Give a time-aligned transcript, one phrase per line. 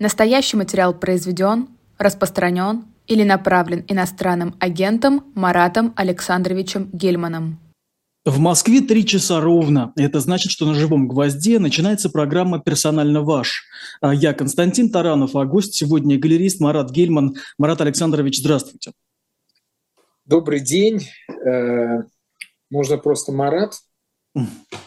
[0.00, 1.68] Настоящий материал произведен,
[1.98, 7.60] распространен или направлен иностранным агентом Маратом Александровичем Гельманом.
[8.24, 9.92] В Москве три часа ровно.
[9.96, 13.64] Это значит, что на «Живом гвозде» начинается программа «Персонально ваш».
[14.00, 17.36] А я Константин Таранов, а гость сегодня галерист Марат Гельман.
[17.58, 18.92] Марат Александрович, здравствуйте.
[20.24, 21.08] Добрый день.
[21.46, 22.04] Э,
[22.70, 23.74] можно просто Марат.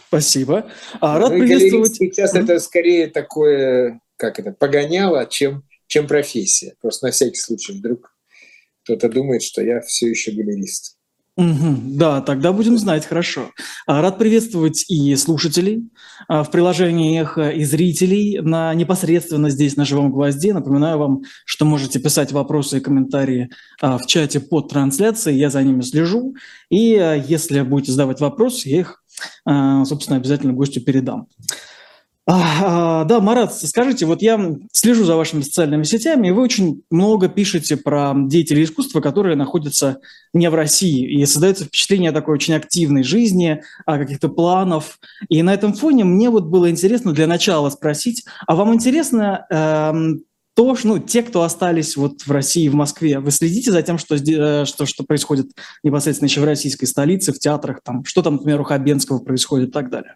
[0.08, 0.72] Спасибо.
[1.02, 1.96] А, рад ну, приветствовать.
[1.96, 6.76] Сейчас это скорее такое, как это, погоняло, чем, чем профессия.
[6.82, 8.16] Просто на всякий случай вдруг
[8.84, 10.98] кто-то думает, что я все еще галерист.
[11.36, 13.50] Угу, да, тогда будем знать, хорошо.
[13.88, 15.90] А, рад приветствовать и слушателей
[16.28, 20.54] а, в приложении «Эхо», и зрителей на, непосредственно здесь, на «Живом гвозде».
[20.54, 23.50] Напоминаю вам, что можете писать вопросы и комментарии
[23.82, 26.36] а, в чате под трансляцией, я за ними слежу.
[26.70, 29.04] И если будете задавать вопросы, я их,
[29.46, 31.28] собственно, обязательно гостю передам.
[32.26, 34.40] А, да, Марат, скажите, вот я
[34.72, 40.00] слежу за вашими социальными сетями, и вы очень много пишете про деятелей искусства, которые находятся
[40.34, 45.00] не в России, и создается впечатление такой очень активной жизни, а каких-то планов.
[45.28, 49.94] И на этом фоне мне вот было интересно для начала спросить, а вам интересно э,
[50.56, 53.98] то, что, ну, те, кто остались вот в России, в Москве, вы следите за тем,
[53.98, 55.48] что, э, что, что происходит
[55.84, 59.72] непосредственно еще в российской столице, в театрах, там, что там, например, у Хабенского происходит и
[59.74, 60.16] так далее?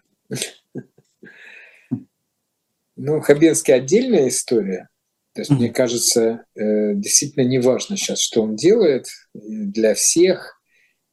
[3.00, 4.88] Ну, Хабенский отдельная история.
[5.32, 5.56] То есть, mm-hmm.
[5.56, 10.60] мне кажется, э, действительно не важно сейчас, что он делает для всех,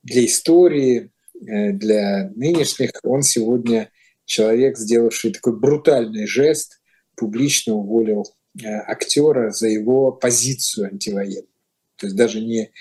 [0.01, 1.11] для истории,
[1.47, 2.89] э, для нынешних.
[3.03, 3.91] Он сегодня
[4.25, 6.81] человек, сделавший такой брутальный жест,
[7.15, 8.25] публично уволил
[8.59, 11.47] э, актера за его позицию антивоенную.
[11.97, 12.71] То есть даже не,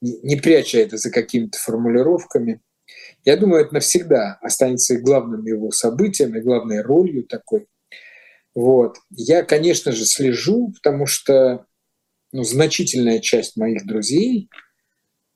[0.00, 2.62] не, не пряча это за какими-то формулировками.
[3.26, 7.66] Я думаю, это навсегда останется главным его событием и главной ролью такой
[8.54, 8.98] вот.
[9.10, 11.66] Я, конечно же, слежу, потому что
[12.32, 14.48] ну, значительная часть моих друзей,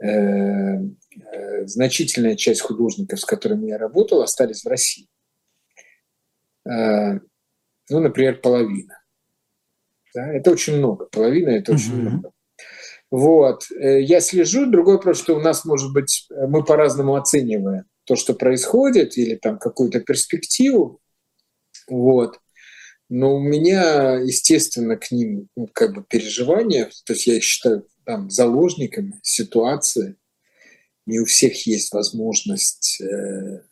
[0.02, 5.08] э, э, значительная часть художников, с которыми я работал, остались в России.
[6.68, 7.18] Э,
[7.90, 9.01] ну, например, половина.
[10.14, 10.33] Да?
[10.33, 11.07] Это очень много.
[11.07, 12.08] Половина– это очень uh-huh.
[12.08, 12.33] много.
[13.11, 13.70] Вот.
[13.73, 14.67] Э, я слежу.
[14.67, 19.58] Другой вопрос, что у нас, может быть, мы по-разному оцениваем то, что происходит, или там
[19.58, 21.01] какую-то перспективу.
[21.89, 22.39] Вот.
[23.08, 27.86] Но у меня, естественно, к ним ну, как бы переживания, то есть я их считаю
[28.05, 30.17] там, заложниками ситуации.
[31.07, 33.63] Не у всех есть возможность э,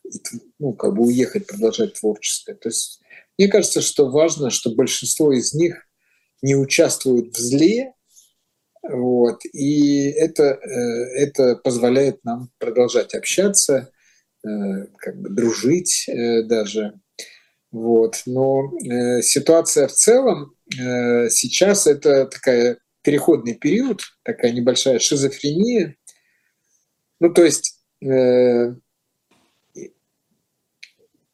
[0.59, 2.55] ну, как бы уехать, продолжать творческое.
[2.55, 3.01] То есть
[3.39, 5.87] мне кажется, что важно, что большинство из них
[6.41, 7.93] не участвуют в зле,
[8.89, 10.79] вот, и это, э,
[11.17, 13.91] это позволяет нам продолжать общаться,
[14.45, 14.49] э,
[14.99, 17.01] как бы дружить э, даже.
[17.77, 18.23] Вот.
[18.25, 25.97] Но э, ситуация в целом э, сейчас это такая переходный период, такая небольшая шизофрения.
[27.21, 28.75] Ну, то есть э,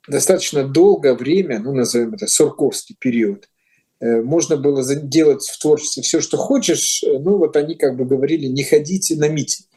[0.08, 3.48] достаточно долгое время, ну, назовем это Сурковский период,
[4.00, 7.04] э, можно было делать в творчестве все, что хочешь.
[7.06, 9.68] Ну, вот они как бы говорили, не ходите на митинги.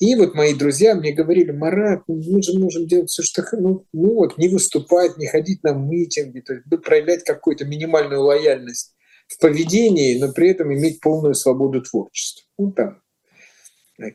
[0.00, 3.84] И вот мои друзья мне говорили, Марат, ну, мы же можем делать все, что ну,
[3.92, 8.94] вот, не выступать, не ходить на митинги, то есть ну, проявлять какую-то минимальную лояльность
[9.28, 12.42] в поведении, но при этом иметь полную свободу творчества.
[12.58, 13.02] Ну, там,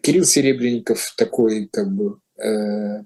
[0.01, 3.03] Кирилл Серебренников такой, как бы, э,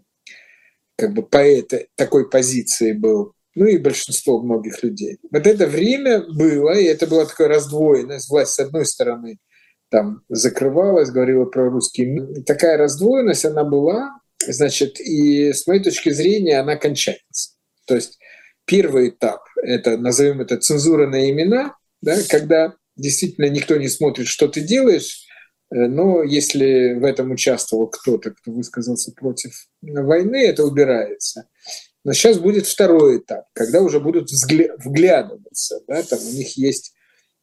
[0.96, 5.18] как бы поэт такой позиции был, ну и большинство многих людей.
[5.30, 9.38] Вот это время было, и это была такая раздвоенность, власть с одной стороны–
[9.90, 12.44] там закрывалась, говорила про русский мир.
[12.46, 17.56] Такая раздвоенность она была, значит, и с моей точки зрения она кончается.
[17.86, 18.20] То есть
[18.66, 24.48] первый этап, это, назовем это цензура на имена, да, когда действительно никто не смотрит, что
[24.48, 25.26] ты делаешь,
[25.72, 31.50] э, но если в этом участвовал кто-то, кто высказался против войны, это убирается.
[32.06, 35.82] Но сейчас будет второй этап, когда уже будут вглядываться.
[35.88, 36.94] Да, там у них есть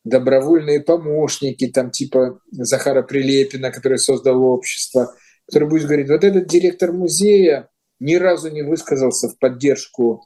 [0.07, 5.13] добровольные помощники, там типа Захара Прилепина, который создал общество,
[5.47, 7.69] который будет говорить, вот этот директор музея
[7.99, 10.25] ни разу не высказался в поддержку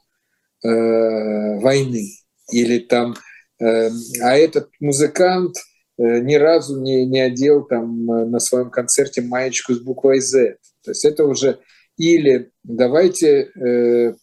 [0.63, 2.09] э, войны,
[2.51, 3.15] или там,
[3.59, 3.89] э,
[4.21, 5.57] а этот музыкант
[5.97, 10.57] э, ни разу не, не одел там на своем концерте маечку с буквой Z.
[10.83, 11.59] То есть это уже
[11.97, 14.13] или давайте э,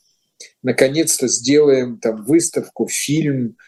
[0.63, 3.68] наконец-то сделаем там выставку, фильм, Э,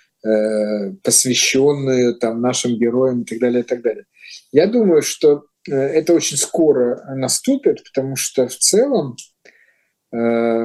[1.02, 4.04] посвященную там, нашим героям и так далее, и так далее.
[4.52, 9.16] Я думаю, что э, это очень скоро наступит, потому что в целом,
[10.12, 10.16] э,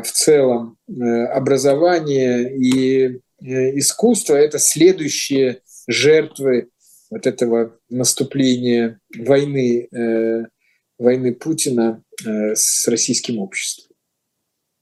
[0.02, 6.69] в целом образование и искусство– это следующие жертвы
[7.10, 10.46] вот этого наступления войны, э,
[10.98, 13.96] войны Путина э, с российским обществом.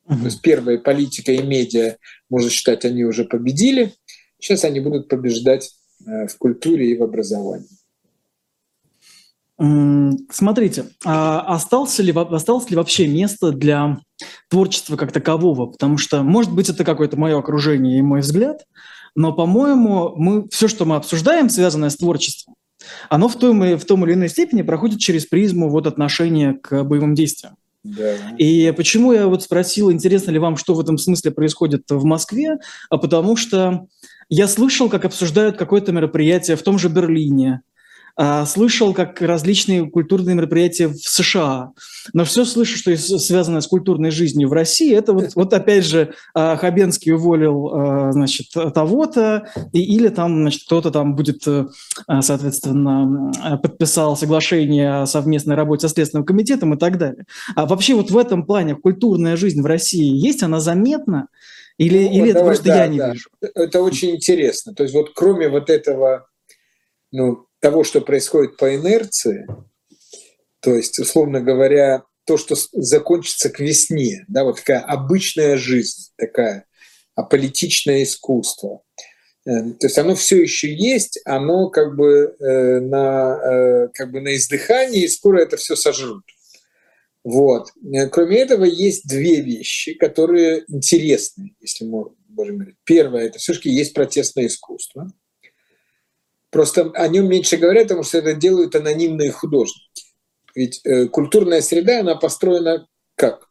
[0.08, 0.20] Mm-hmm.
[0.20, 1.98] То есть первая политика и медиа,
[2.30, 3.94] можно считать, они уже победили.
[4.44, 5.72] Сейчас они будут побеждать
[6.06, 7.70] э, в культуре и в образовании.
[10.30, 14.00] Смотрите, а осталось ли, осталось ли вообще место для
[14.50, 15.68] творчества как такового?
[15.68, 18.66] Потому что, может быть, это какое-то мое окружение и мой взгляд,
[19.16, 22.56] но, по-моему, мы, все, что мы обсуждаем, связанное с творчеством,
[23.10, 27.16] оно в том, в том или иной степени проходит через призму вот отношения к боевым
[27.16, 27.56] действиям.
[28.38, 32.58] И почему я вот спросил, интересно ли вам, что в этом смысле происходит в Москве,
[32.90, 33.88] а потому что
[34.30, 37.62] я слышал, как обсуждают какое-то мероприятие в том же Берлине,
[38.46, 41.72] слышал, как различные культурные мероприятия в США,
[42.14, 44.94] но все слышу, что связано с культурной жизнью в России.
[44.96, 50.64] Это вот, вот опять же а, Хабенский уволил, а, значит, того-то, и, или там, значит,
[50.66, 51.66] кто-то там будет, э,
[52.22, 53.32] соответственно,
[53.62, 57.26] подписал соглашение о совместной работе со Следственным комитетом и так далее.
[57.56, 61.28] А вообще вот в этом плане культурная жизнь в России есть, она заметна?
[61.78, 63.12] Или, ну, или вот это давай, просто да, я не да.
[63.12, 63.30] вижу?
[63.42, 64.76] Это очень интересно.
[64.76, 66.28] То есть вот кроме вот этого
[67.12, 69.48] ну, того, что происходит по инерции,
[70.60, 76.66] то есть, условно говоря, то, что закончится к весне, да, вот такая обычная жизнь, такая
[77.16, 78.82] аполитичное искусство.
[79.46, 84.20] Э, то есть оно все еще есть, оно как бы э, на, э, как бы
[84.20, 86.26] на издыхании, и скоро это все сожрут.
[87.24, 87.70] Вот.
[88.12, 92.76] Кроме этого, есть две вещи, которые интересны, если мы можем говорить.
[92.84, 95.08] Первое– это все-таки есть протестное искусство–
[96.54, 100.06] Просто о нем меньше говорят, потому что это делают анонимные художники.
[100.54, 103.50] Ведь э, культурная среда, она построена как?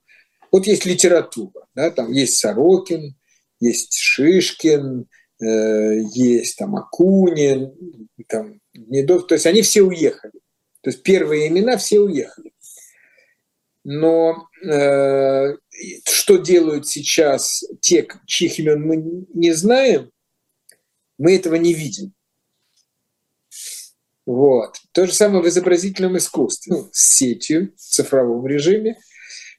[0.53, 3.17] Вот есть литература, да, там есть Сорокин,
[3.59, 5.09] есть Шишкин,
[5.41, 7.75] э, есть там Акунин,
[8.29, 10.39] там Недов, то есть они все уехали.
[10.81, 12.53] То есть первые имена все уехали.
[13.83, 15.57] Но э,
[16.05, 20.13] что делают сейчас те, чьих имен мы не знаем,
[21.19, 22.15] мы этого не видим.
[24.27, 24.77] Вот.
[24.93, 28.97] То же самое в изобразительном искусстве, ну, с сетью, в цифровом режиме.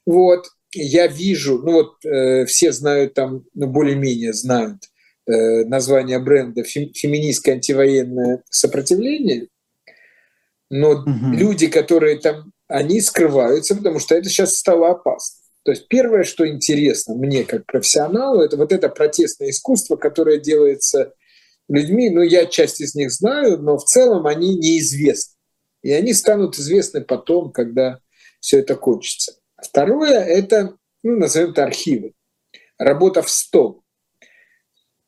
[0.06, 0.48] Вот.
[0.76, 4.80] Я вижу, ну вот э, все знают там, ну более-менее знают
[5.28, 9.50] э, название бренда «Феминистское антивоенное сопротивление»,
[10.72, 11.08] но угу.
[11.34, 15.44] люди, которые там, они скрываются, потому что это сейчас стало опасно.
[15.64, 21.14] То есть первое, что интересно мне как профессионалу, это вот это протестное искусство, которое делается
[21.70, 25.36] людьми, ну, я часть из них знаю, но в целом они неизвестны.
[25.82, 28.00] И они станут известны потом, когда
[28.40, 29.34] все это кончится.
[29.62, 32.14] Второе– это, ну, назовем это архивы.
[32.78, 33.84] Работа в стол.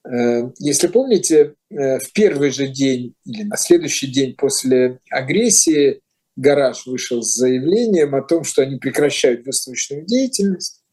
[0.06, 6.02] Э, если помните, э, в первый же день или на следующий день после агрессии
[6.36, 10.84] Гараж вышел с заявлением о том, что они прекращают выставочную деятельность.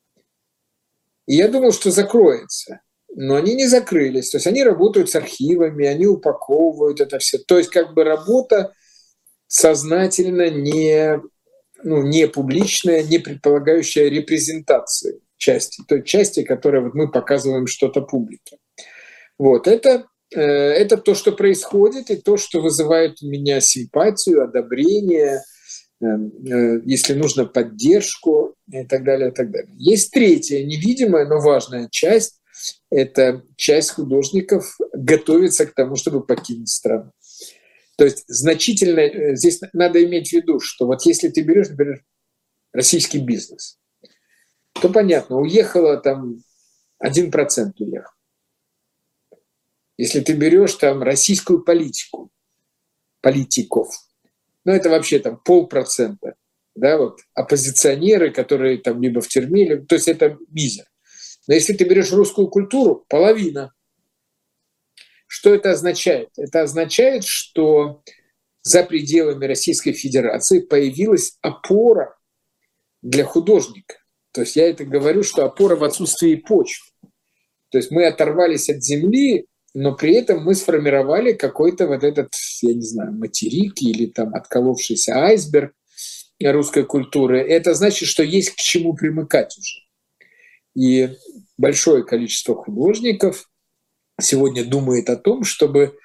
[1.26, 2.80] И я думал, что закроется
[3.14, 4.30] но они не закрылись.
[4.30, 7.38] То есть они работают с архивами, они упаковывают это все.
[7.38, 8.72] То есть как бы работа
[9.46, 11.20] сознательно не,
[11.82, 18.58] ну, не публичная, не предполагающая репрезентации части, той части, которой вот мы показываем что-то публике.
[19.38, 25.42] Вот, это, э, это то, что происходит, и то, что вызывает у меня симпатию, одобрение,
[26.00, 29.74] э, э, если нужно поддержку и так далее, и так далее.
[29.78, 32.41] Есть третья невидимая, но важная часть,
[32.92, 37.10] это часть художников готовится к тому, чтобы покинуть страну.
[37.96, 42.04] То есть значительно э, здесь надо иметь в виду, что вот если ты берешь, например,
[42.72, 43.78] российский бизнес,
[44.74, 46.36] то понятно, уехало там
[47.02, 48.10] 1% уехал.
[49.96, 52.30] Если ты берешь там российскую политику,
[53.20, 53.88] политиков,
[54.64, 56.34] ну это вообще там полпроцента,
[56.74, 60.91] да, вот оппозиционеры, которые там либо в тюрьме, либо, то есть это мизер.
[61.48, 63.72] Но если ты берешь русскую культуру, половина.
[65.26, 66.28] Что это означает?
[66.36, 68.02] Это означает, что
[68.62, 72.16] за пределами Российской Федерации появилась опора
[73.00, 73.96] для художника.
[74.32, 76.92] То есть я это говорю, что опора в отсутствии почв.
[77.70, 82.74] То есть мы оторвались от земли, но при этом мы сформировали какой-то вот этот, я
[82.74, 85.74] не знаю, материк или там отколовшийся айсберг
[86.40, 87.40] русской культуры.
[87.40, 89.81] Это значит, что есть к чему примыкать уже.
[90.74, 91.16] И
[91.58, 93.48] большое количество художников
[94.20, 95.96] сегодня думает о том, чтобы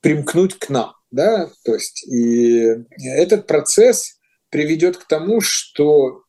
[0.00, 0.94] примкнуть к нам.
[1.10, 1.50] Да?
[1.64, 2.66] То есть и
[3.04, 4.18] этот процесс
[4.50, 6.22] приведет к тому, что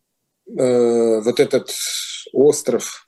[0.47, 1.71] э, вот этот
[2.31, 3.07] остров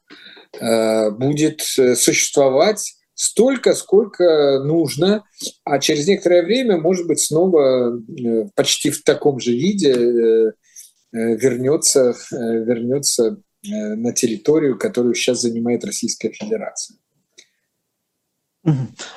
[0.60, 5.24] э, будет существовать столько, сколько нужно,
[5.64, 10.52] а через некоторое время, может быть, снова э, почти в таком же виде э, э,
[11.16, 16.98] вернется, вернется на территорию, которую сейчас занимает Российская Федерация.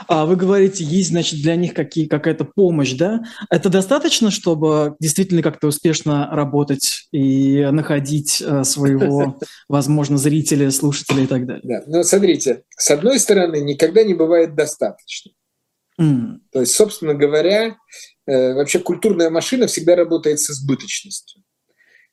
[0.09, 3.23] А вы говорите, есть, значит, для них какие, какая-то помощь, да?
[3.51, 9.39] Это достаточно, чтобы действительно как-то успешно работать и находить э, своего,
[9.69, 11.63] возможно, зрителя, слушателя и так далее?
[11.65, 15.33] Да, но смотрите, с одной стороны, никогда не бывает достаточно.
[15.99, 16.41] Mm.
[16.53, 17.77] То есть, собственно говоря,
[18.27, 21.43] э, вообще культурная машина всегда работает с избыточностью.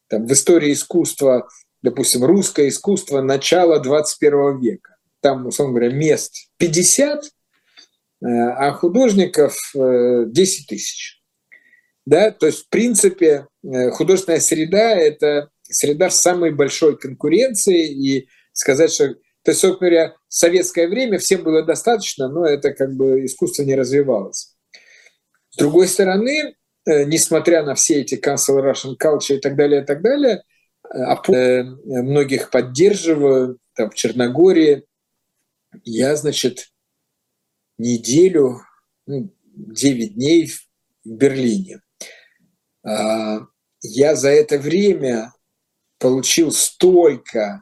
[0.08, 1.48] Там, в истории искусства,
[1.82, 4.96] допустим, русское искусство начала 21 века
[5.26, 7.30] там, условно говоря, мест 50, э,
[8.22, 11.20] а художников 10 э, тысяч.
[12.06, 12.30] Да?
[12.30, 18.92] То есть, в принципе, э, художественная среда– это среда с самой большой конкуренцией, и сказать,
[18.92, 23.26] что то есть, собственно говоря, в советское время всем было достаточно, но это как бы
[23.26, 24.56] искусство не развивалось.
[25.50, 26.56] С другой стороны,
[26.86, 30.44] несмотря на все эти cancel Russian culture и так далее, и так далее,
[31.86, 34.86] многих поддерживаю, там, в Черногории,
[35.84, 36.70] я, значит,
[37.78, 38.62] неделю,
[39.06, 40.60] ну, 9 дней в
[41.04, 41.82] Берлине.
[42.84, 43.42] А,
[43.82, 45.34] я за это время
[46.00, 47.62] получил столько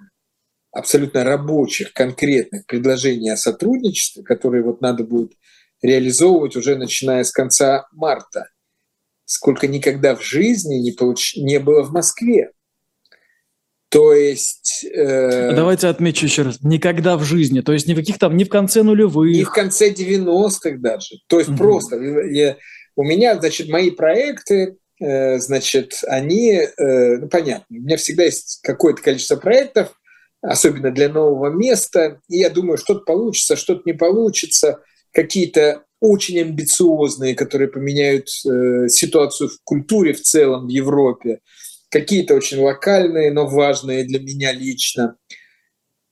[0.71, 5.33] абсолютно рабочих, конкретных предложений о сотрудничестве, которые вот надо будет
[5.81, 8.47] реализовывать уже начиная с конца марта,
[9.25, 11.35] сколько никогда в жизни не, получ...
[11.35, 12.51] не было в Москве.
[13.89, 14.85] То есть...
[14.85, 16.61] Э, Давайте отмечу еще раз.
[16.61, 17.61] Никогда в жизни.
[17.61, 19.35] То есть никаких там, ни в конце нулевых.
[19.35, 21.17] Ни в конце 90-х даже.
[21.27, 21.57] То есть угу.
[21.57, 21.97] просто.
[22.01, 22.57] Я,
[22.95, 28.61] у меня, значит, мои проекты, э, значит, они, э, ну, понятно, у меня всегда есть
[28.63, 29.93] какое-то количество проектов,
[30.41, 37.33] особенно для нового места, и я думаю, что-то получится, что-то не получится, какие-то очень амбициозные,
[37.33, 41.39] которые поменяют э, ситуацию в культуре в целом в Европе
[41.89, 45.15] какие-то очень локальные, но важные для меня лично.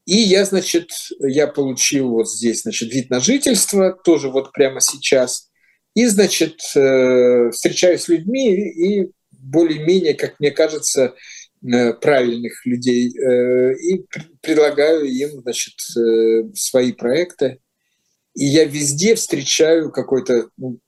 [0.05, 5.49] И я, значит, я получил вот здесь, значит, вид на жительство, тоже вот прямо сейчас.
[5.93, 11.15] И, значит, э, встречаюсь с людьми и более-менее, как мне кажется,
[11.63, 14.05] э, правильных людей э, и
[14.41, 15.73] предлагаю им, значит,
[16.55, 17.59] свои проекты.
[18.33, 20.79] И я везде встречаю какой-то, ну,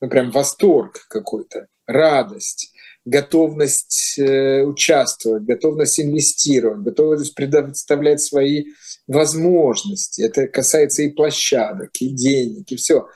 [0.00, 2.72] ну прям восторг какой-то, радость
[3.04, 8.66] готовность э, участвовать, готовность инвестировать, готовность предоставлять свои
[9.06, 10.22] возможности.
[10.22, 13.08] Это касается и площадок, и денег, и все.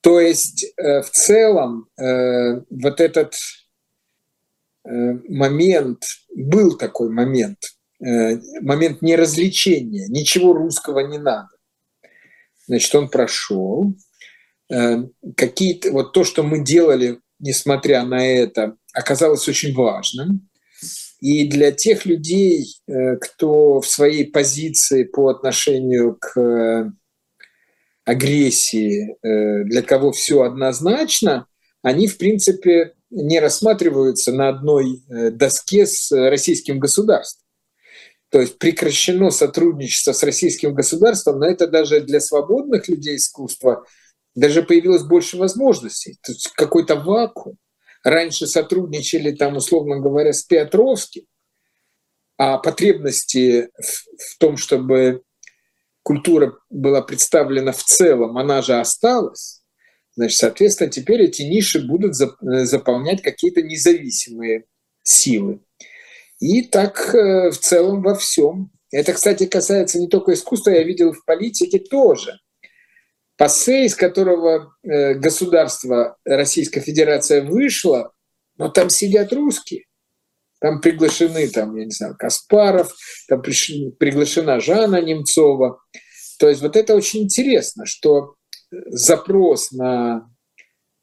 [0.00, 3.34] То есть э, в целом э, вот этот
[4.84, 6.02] момент,
[6.34, 7.58] был такой момент,
[8.00, 11.50] момент неразвлечения, ничего русского не надо.
[12.72, 13.94] Значит, он прошел.
[15.36, 20.48] Какие-то, вот то, что мы делали, несмотря на это, оказалось очень важным.
[21.20, 26.90] И для тех людей, э, кто в своей позиции по отношению к э,
[28.06, 31.46] агрессии, э, для кого все однозначно,
[31.82, 37.41] они, в принципе, не рассматриваются на одной доске с российским государством.
[38.32, 43.84] То есть прекращено сотрудничество с российским государством, но это даже для свободных людей искусства
[44.34, 46.16] даже появилось больше возможностей.
[46.22, 47.58] То есть какой-то вакуум
[48.02, 51.24] раньше сотрудничали там, условно говоря, с Петровским,
[52.38, 55.20] а потребности в, в том, чтобы
[56.02, 59.62] культура была представлена в целом, она же осталась,
[60.16, 64.64] значит, соответственно, теперь эти ниши будут заполнять какие-то независимые
[65.02, 65.60] силы.
[66.42, 68.70] И так э, в целом во всем.
[68.90, 72.38] Это, кстати, касается не только искусства, я видел в политике тоже–
[73.42, 78.12] Пассе, из которого э, государство Российская Федерация вышло,
[78.56, 79.86] но там сидят русские.
[80.60, 82.94] Там приглашены, там, я не знаю, Каспаров,
[83.28, 85.80] там приглашена Жанна Немцова.
[86.38, 88.36] То есть вот это очень интересно, что
[88.70, 90.30] запрос на,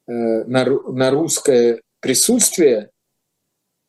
[0.08, 2.90] э, на, на русское присутствие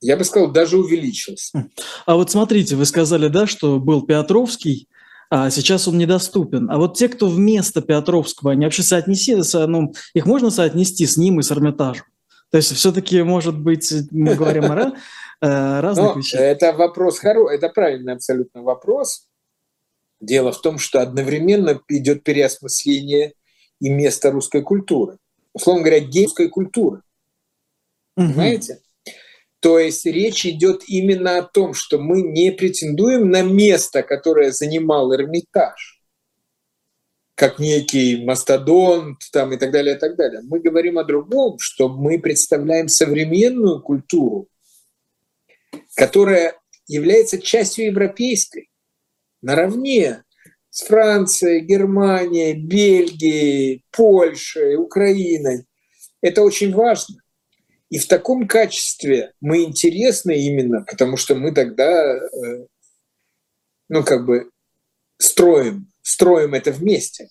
[0.01, 1.69] я бы сказал, даже увеличился.
[2.05, 4.87] А вот смотрите, вы сказали, да, что был Петровский,
[5.29, 6.69] а сейчас он недоступен.
[6.69, 11.39] А вот те, кто вместо Петровского, они вообще соотнеси, ну, их можно соотнести с ним
[11.39, 12.05] и с Эрмитажем?
[12.49, 14.93] То есть все-таки, может быть, мы говорим о
[15.41, 16.41] э, разных вещах?
[16.41, 19.27] Это вопрос хороший, это правильный абсолютно вопрос.
[20.19, 23.33] Дело в том, что одновременно идет переосмысление
[23.79, 25.17] и место русской культуры.
[25.53, 27.03] Условно говоря, гейской культуры.
[28.15, 28.79] Понимаете?
[29.61, 35.13] То есть речь идет именно о том, что мы не претендуем на место, которое занимал
[35.13, 36.01] Эрмитаж.
[37.41, 40.41] как некий мастодонт там, и так далее, и так далее.
[40.43, 44.47] Мы говорим о другом, что мы представляем современную культуру,
[45.95, 46.53] которая
[46.85, 48.69] является частью европейской,
[49.41, 50.23] наравне
[50.69, 55.65] с Францией, Германией, Бельгией, Польшей, Украиной.
[56.21, 57.20] Это очень важно.
[57.91, 62.65] И в таком качестве мы интересны именно, потому что мы тогда, э,
[63.89, 64.49] ну, как бы
[65.17, 67.27] строим, строим это вместе.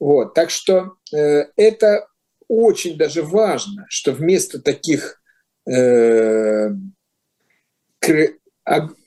[0.00, 0.34] Вот.
[0.34, 2.08] Так что э, это
[2.48, 5.22] очень даже важно, что вместо таких
[5.70, 6.70] э,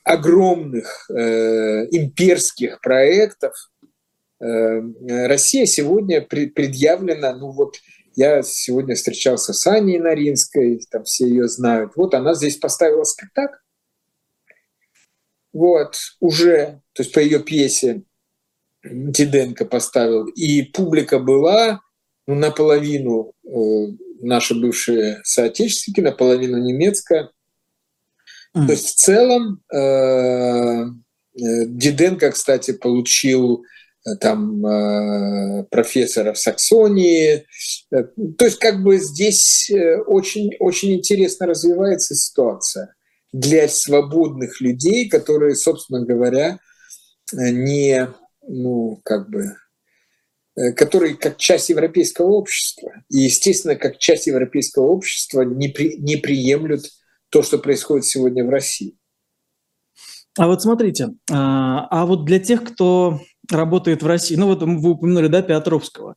[0.03, 3.53] огромных э, имперских проектов
[4.39, 7.75] э, Россия сегодня предъявлена, ну вот
[8.15, 11.93] я сегодня встречался с Аней Наринской, там все ее знают.
[11.95, 13.57] Вот она здесь поставила спектакль.
[15.53, 18.03] Вот, уже, то есть по ее пьесе
[18.83, 20.25] Диденко поставил.
[20.25, 21.81] И публика была
[22.27, 23.87] ну, наполовину э,
[24.21, 27.31] наши бывшие соотечественники, наполовину немецкая.
[28.55, 28.65] Mm.
[28.65, 30.87] То есть в целом э, э,
[31.33, 33.63] Диденко, кстати, получил
[34.19, 37.45] там э, профессора в Саксонии.
[37.91, 38.03] Э,
[38.37, 42.93] то есть как бы здесь э, очень, очень интересно развивается ситуация
[43.33, 46.59] для свободных людей, которые, собственно говоря,
[47.33, 48.07] не,
[48.47, 49.55] ну, как бы,
[50.75, 52.93] которые как часть европейского общества.
[53.09, 56.85] И, естественно, как часть европейского общества не, при, не приемлют
[57.29, 58.95] то, что происходит сегодня в России.
[60.37, 64.89] А вот смотрите, а, а вот для тех, кто работает в России, ну вот вы
[64.89, 66.15] упомянули, да, Петровского,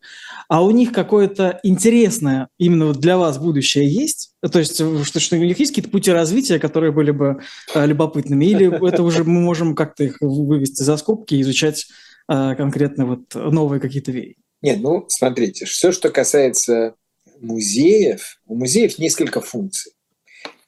[0.49, 4.33] а у них какое-то интересное именно вот для вас будущее есть?
[4.41, 7.41] То есть, что, что у них есть какие-то пути развития, которые были бы
[7.75, 8.45] а, любопытными?
[8.45, 11.87] Или это уже мы можем как-то их вывести за скобки и изучать
[12.27, 14.37] а, конкретно вот новые какие-то веяния?
[14.61, 16.95] Нет, ну, смотрите, все, что касается
[17.41, 19.93] музеев, у музеев несколько функций.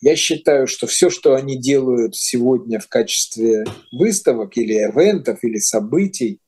[0.01, 6.41] Я считаю, что все, что они делают сегодня в качестве выставок или эвентов или событий,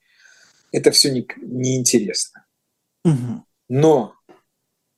[0.73, 2.47] это все неинтересно.
[3.05, 3.45] Не угу.
[3.69, 4.15] Но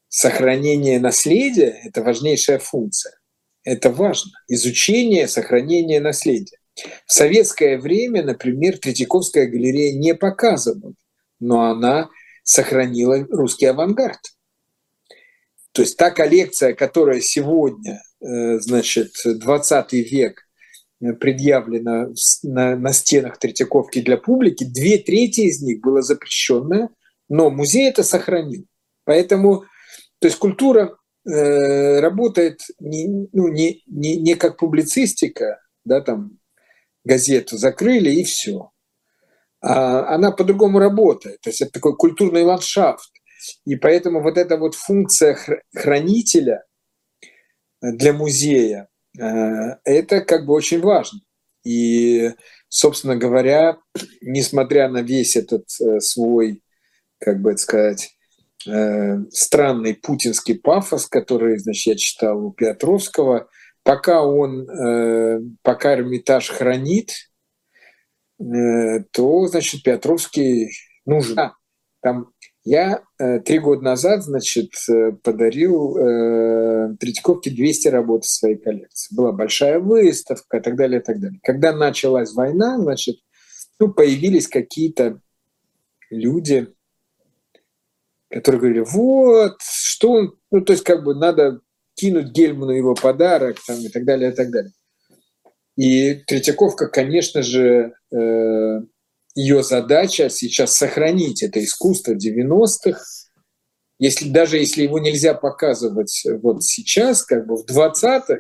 [0.09, 3.19] сохранение наследия– это важнейшая функция.
[3.63, 4.33] Это важно.
[4.49, 6.59] Изучение, сохранение наследия.
[7.07, 10.95] В советское время, например, Третьяковская галерея не показывала,
[11.41, 12.09] но она
[12.43, 14.21] сохранила русский авангард.
[15.73, 20.44] То есть та коллекция, которая сегодня Э, значит, 20 век
[21.13, 22.09] предъявлена
[22.43, 26.91] на, на стенах Третьяковки для публики, две трети из них было запрещенное,
[27.29, 28.67] но музей это сохранил.
[29.05, 29.65] Поэтому,
[30.21, 36.39] то есть культура э, работает не, ну, не, не, не как публицистика, да, там
[37.05, 38.71] газету закрыли и все.
[39.61, 41.41] А она по-другому работает.
[41.41, 43.11] То есть это такой культурный ландшафт.
[43.67, 45.39] И поэтому вот эта вот функция
[45.75, 46.65] хранителя–
[47.93, 51.21] для музея, это как бы очень важно.
[51.65, 52.33] И,
[52.69, 53.79] собственно говоря,
[54.21, 56.63] несмотря на весь этот э, свой,
[57.21, 58.11] как бы это сказать,
[58.67, 63.49] э, странный путинский пафос, который, значит, я читал у Петровского,
[63.83, 64.67] пока он,
[65.63, 67.13] пока Эрмитаж хранит,
[68.39, 70.71] то, значит, Петровский
[71.05, 71.37] нужен.
[72.01, 72.33] Там
[72.65, 79.15] я э, три года назад, значит, э, подарил э, Третьяковке 200 работ из своей коллекции.
[79.15, 81.41] Была большая выставка и так далее, и так далее.
[81.43, 83.17] Когда началась война, значит,
[83.79, 85.21] ну, появились какие-то
[86.09, 86.73] люди,
[88.31, 91.61] которые говорили, вот, что он, ну, то есть как бы надо
[91.95, 94.73] кинуть Гельману его подарок там, и так далее, и так далее.
[95.77, 98.81] И Третьяковка, конечно же, э,
[99.35, 103.01] ее задача сейчас сохранить это искусство 90-х,
[103.99, 108.39] если, даже если его нельзя показывать вот сейчас, как бы в 20-х,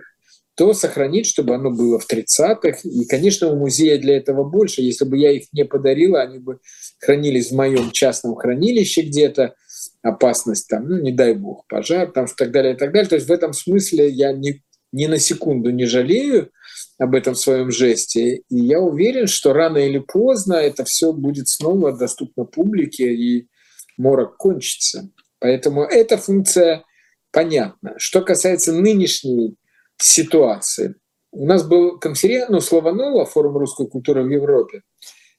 [0.56, 2.78] то сохранить, чтобы оно было в 30-х.
[2.84, 4.82] И, конечно, у музея для этого больше.
[4.82, 6.60] Если бы я их не подарила, они бы
[7.00, 9.54] хранились в моем частном хранилище где-то,
[10.02, 13.08] опасность там, ну, не дай бог, пожар там, и так далее, и так далее.
[13.08, 16.50] То есть в этом смысле я ни, ни на секунду не жалею,
[16.98, 18.42] об этом своем жесте.
[18.48, 23.48] И я уверен, что рано или поздно это все будет снова доступно публике, и
[23.96, 25.10] морок кончится.
[25.40, 26.84] Поэтому эта функция
[27.32, 27.94] понятна.
[27.98, 29.56] Что касается нынешней
[29.98, 30.94] ситуации,
[31.32, 34.82] у нас был конференция, ну, слово «ново», форум русской культуры в Европе.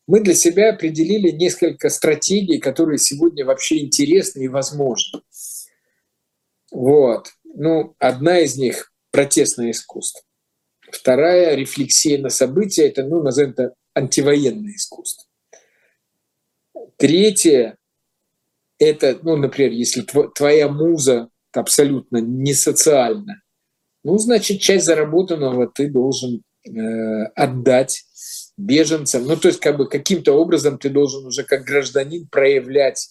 [0.07, 5.21] Мы для себя определили несколько стратегий, которые сегодня вообще интересны и возможны.
[6.71, 7.29] Вот.
[7.43, 10.21] Ну, одна из них– протестное искусство.
[10.91, 15.25] Вторая рефлексия на события– это, ну, назовем это, антивоенное искусство.
[16.97, 17.77] Третье
[18.79, 23.41] это, ну, например, если твоя муза абсолютно не социальна,
[24.03, 26.71] ну, значит, часть заработанного ты должен э,
[27.35, 28.03] отдать
[28.57, 29.25] беженцам.
[29.25, 33.09] Ну, то есть, как бы каким-то образом ты должен уже как гражданин проявлять.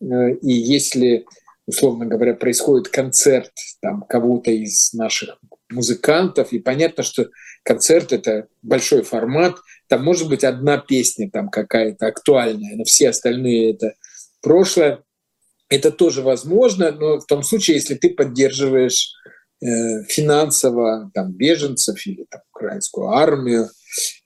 [0.00, 1.24] Э, и если,
[1.66, 5.38] условно говоря, происходит концерт там кого-то из наших
[5.70, 7.28] музыкантов, и понятно, что
[7.62, 9.56] концерт— это большой формат,
[9.88, 13.94] там может быть одна песня там какая-то актуальная, но все остальные— это
[14.42, 15.02] прошлое.
[15.68, 19.12] Это тоже возможно, но в том случае, если ты поддерживаешь
[19.60, 23.68] э, финансово там, беженцев или там, украинскую армию,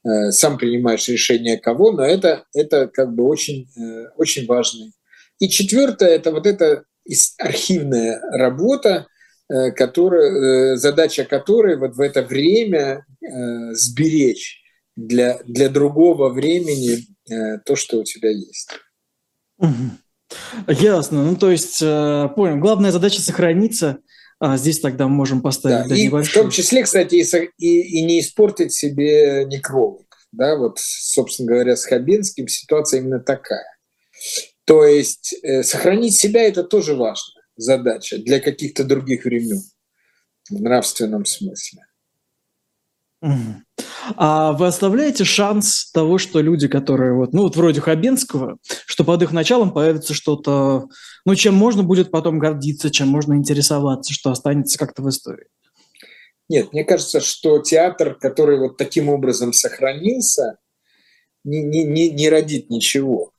[0.05, 4.92] э, сам принимаешь решение кого, но это, это как бы очень, э, очень важно.
[5.38, 6.85] И четвертое– это вот эта
[7.38, 9.07] архивная работа,
[9.51, 14.63] э, которая, э, задача которой вот в это время э, сберечь
[14.97, 17.07] для, для другого времени
[17.65, 18.71] то, что у тебя есть.
[19.59, 20.67] Угу.
[20.67, 21.23] Ясно.
[21.23, 22.57] Ну, то есть, понял.
[22.57, 23.99] Главная задача сохраниться.
[24.41, 26.33] А здесь тогда мы можем поставить да, да, и небольшой.
[26.33, 30.07] В том числе, кстати, и, и, и не испортить себе некролог.
[30.33, 33.79] Да, вот, собственно говоря, с Хабенским ситуация именно такая.
[34.65, 39.62] То есть э, сохранить себя– это тоже важная задача для каких-то других времен
[40.49, 41.87] в нравственном смысле.
[44.16, 49.23] А вы оставляете шанс того, что люди, которые вот, ну вот вроде Хабенского, что под
[49.23, 50.88] их началом появится что-то,
[51.27, 55.49] ну чем можно будет потом гордиться, чем можно интересоваться, что останется как-то в истории?
[56.49, 60.57] Нет, мне кажется, что театр, который вот таким образом сохранился,
[61.44, 63.30] не, не, не, не родит ничего.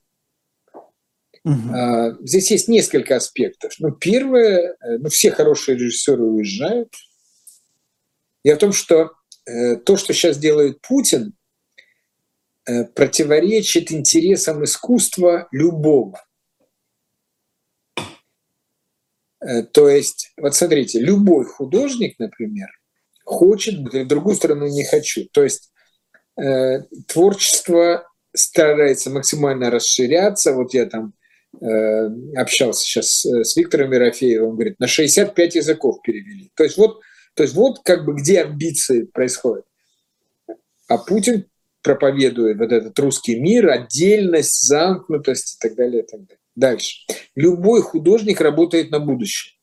[1.44, 2.24] Угу.
[2.26, 3.72] Здесь есть несколько аспектов.
[3.78, 6.94] Ну, первое, э, ну, все хорошие режиссеры уезжают.
[8.44, 9.12] Дело в том, что
[9.44, 11.34] Э, то, что сейчас делает Путин,
[12.66, 16.24] э, противоречит интересам искусства любого.
[19.72, 22.68] То есть, вот смотрите, любой художник, например,
[23.24, 25.24] хочет, в другую сторону не хочу.
[25.32, 25.72] То есть
[27.08, 30.52] творчество старается максимально расширяться.
[30.52, 31.14] Вот я там
[32.36, 36.50] общался сейчас с Виктором Ерофеевым, он говорит, на 65 языков перевели.
[36.54, 37.00] То есть вот
[37.34, 39.64] то есть вот как бы где амбиции происходят.
[40.88, 41.46] А Путин
[41.82, 46.02] проповедует вот этот русский мир, отдельность, замкнутость и так далее.
[46.02, 46.38] И так далее.
[46.54, 47.06] Дальше.
[47.34, 49.54] Любой художник работает на будущее.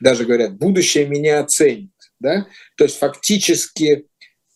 [0.00, 1.90] Даже говорят, будущее меня оценит.
[2.18, 2.46] Да?
[2.76, 4.06] То есть фактически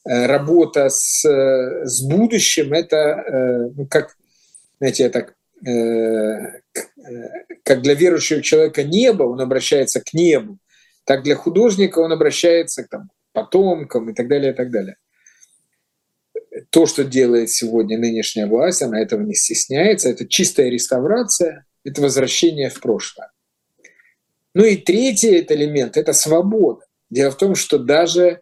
[0.09, 4.17] э, работа с, э, с будущим– это, э, ну, как,
[4.79, 5.35] знаете, я так,
[7.63, 10.59] как для верующего человека небо, он обращается к небу,
[11.05, 14.97] так для художника он обращается к там, потомкам и так далее, и так далее.
[16.71, 22.71] То, что делает сегодня нынешняя власть, она этого не стесняется, это чистая реставрация, это возвращение
[22.71, 23.31] в прошлое.
[24.55, 26.85] Ну и третий это элемент– это свобода.
[27.11, 28.41] Дело в том, что даже,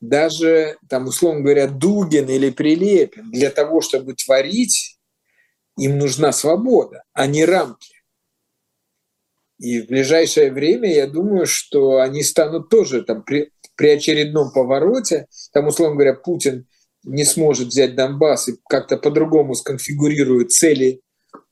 [0.00, 4.93] даже там, условно говоря, Дугин или Прилепин для того, чтобы творить,
[5.76, 7.94] им нужна свобода, а не рамки.
[9.58, 15.26] И в ближайшее время я думаю, что они станут тоже там при, при очередном повороте,
[15.52, 16.66] там, условно говоря, Путин
[17.04, 21.00] не сможет взять Донбасс и как-то по-другому сконфигурирует цели,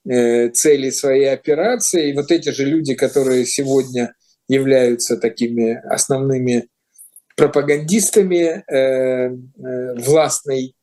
[0.08, 2.10] э, цели своей операции.
[2.10, 4.14] И вот эти же люди, которые сегодня
[4.48, 6.68] являются такими основными
[7.36, 10.74] пропагандистами э, э, властной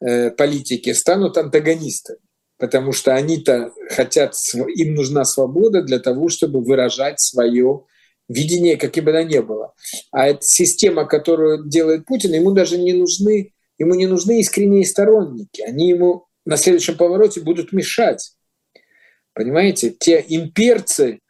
[0.00, 2.18] э, политики, станут антагонистами
[2.58, 7.84] потому что они-то хотят, им нужна свобода для того, чтобы выражать свое
[8.28, 9.74] видение, каким бы оно ни было.
[10.10, 15.60] А эта система, которую делает Путин, ему даже не нужны, ему не нужны искренние сторонники.
[15.62, 18.32] Они ему на следующем повороте будут мешать.
[19.32, 21.20] Понимаете, те имперцы,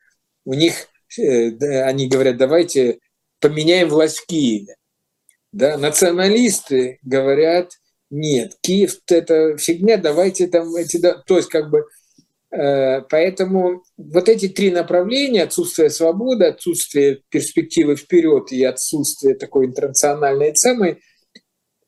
[0.44, 3.00] у них, э, они говорят, давайте
[3.40, 4.76] поменяем власть в Киеве.
[5.52, 5.76] Да?
[5.76, 7.72] Националисты говорят,
[8.18, 10.98] нет, Киев– это фигня, давайте там эти…
[10.98, 11.84] То есть как бы
[12.50, 20.54] э, Поэтому вот эти три направления, отсутствие свободы, отсутствие перспективы вперед и отсутствие такой интернациональной
[20.54, 21.00] темы,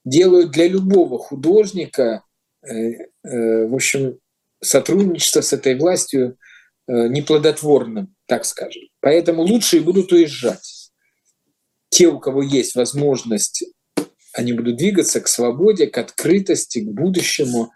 [0.04, 2.22] делают для любого художника,
[2.60, 4.18] э, э, в общем,
[4.62, 6.36] сотрудничество с этой властью
[6.88, 8.82] неплодотворным, так скажем.
[9.00, 10.90] Поэтому лучшие будут уезжать.
[11.88, 13.64] Те, у кого есть возможность
[14.34, 17.70] они будут двигаться к свободе, к открытости, к будущему.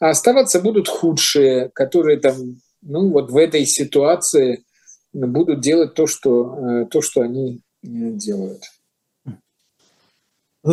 [0.00, 4.64] А оставаться будут худшие, которые там, ну вот в этой ситуации
[5.12, 8.62] будут делать то, что, э, то, что они э, делают.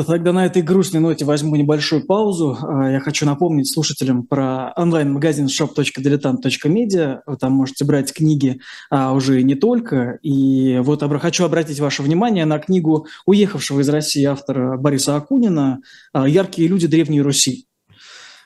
[0.07, 2.57] Тогда на этой грустной ноте возьму небольшую паузу.
[2.59, 7.19] А, я хочу напомнить слушателям про онлайн-магазин shop.diletant.media.
[7.27, 10.17] Вы там можете брать книги а уже не только.
[10.23, 16.27] И вот хочу обратить ваше внимание на книгу уехавшего из России автора Бориса Акунина а,
[16.27, 17.67] «Яркие люди Древней Руси».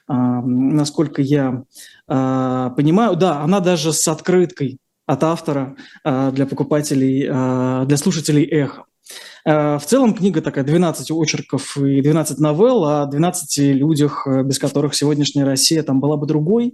[0.06, 1.64] А, насколько я
[2.08, 7.24] понимаю, да, она даже с открыткой от автора для покупателей,
[7.86, 8.86] для слушателей «Эхо».
[9.46, 14.60] Э, в целом книга такая 12 очерков и 12 новелл о 12 людях, э, без
[14.60, 16.74] которых сегодняшняя Россия там была бы другой.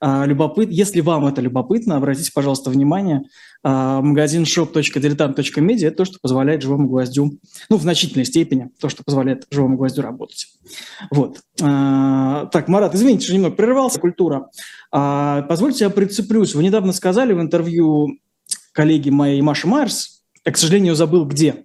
[0.00, 0.70] А, любопыт...
[0.70, 3.22] Если вам это любопытно, обратите, пожалуйста, внимание,
[3.62, 9.02] а, магазин shop.diletant.media– это то, что позволяет живому гвоздю, ну, в значительной степени, то, что
[9.04, 10.48] позволяет живому гвоздю работать.
[11.10, 11.40] Вот.
[11.62, 14.00] А, так, Марат, извините, что немного прервался.
[14.00, 14.50] Культура.
[14.90, 16.54] Позвольте я прицеплюсь.
[16.54, 18.18] Вы недавно сказали в интервью
[18.72, 21.64] коллеги моей Маши Майерс, я, к сожалению, забыл где,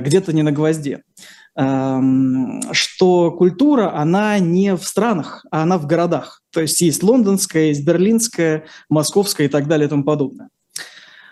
[0.00, 1.02] где-то не на гвозде,
[1.56, 6.42] эм, что культура, она не в странах, а она в городах.
[6.50, 10.48] То есть есть лондонская, есть берлинская, московская и так далее и тому подобное.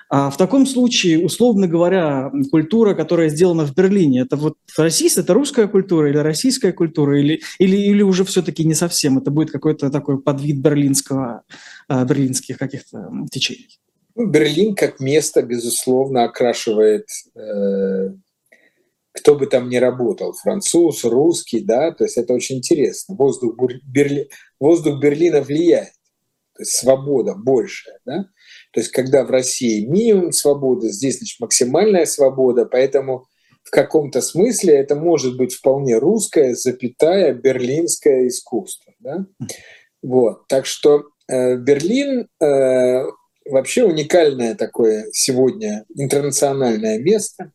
[0.08, 5.34] А в таком случае, условно говоря, культура, которая сделана в Берлине, это вот российская, это
[5.34, 9.90] русская культура или российская культура, или, или, или уже все-таки не совсем, это будет какой-то
[9.90, 11.42] такой подвид берлинского,
[11.88, 13.80] э, берлинских каких-то течений?
[14.14, 18.10] Ну, Берлин как место, безусловно, окрашивает э,
[19.16, 23.16] кто бы там ни работал, француз, русский, да, то есть это очень интересно.
[23.16, 24.28] Воздух, Берли...
[24.60, 25.92] Воздух Берлина влияет,
[26.54, 28.26] то есть свобода большая, да.
[28.72, 33.26] То есть когда в России минимум свободы, здесь значит, максимальная свобода, поэтому
[33.64, 38.92] в каком-то смысле это может быть вполне русское, запятая, берлинское искусство.
[39.00, 39.26] Да?
[40.02, 40.46] Вот.
[40.46, 43.02] Так что э, Берлин э,
[43.50, 47.52] вообще уникальное такое сегодня интернациональное место.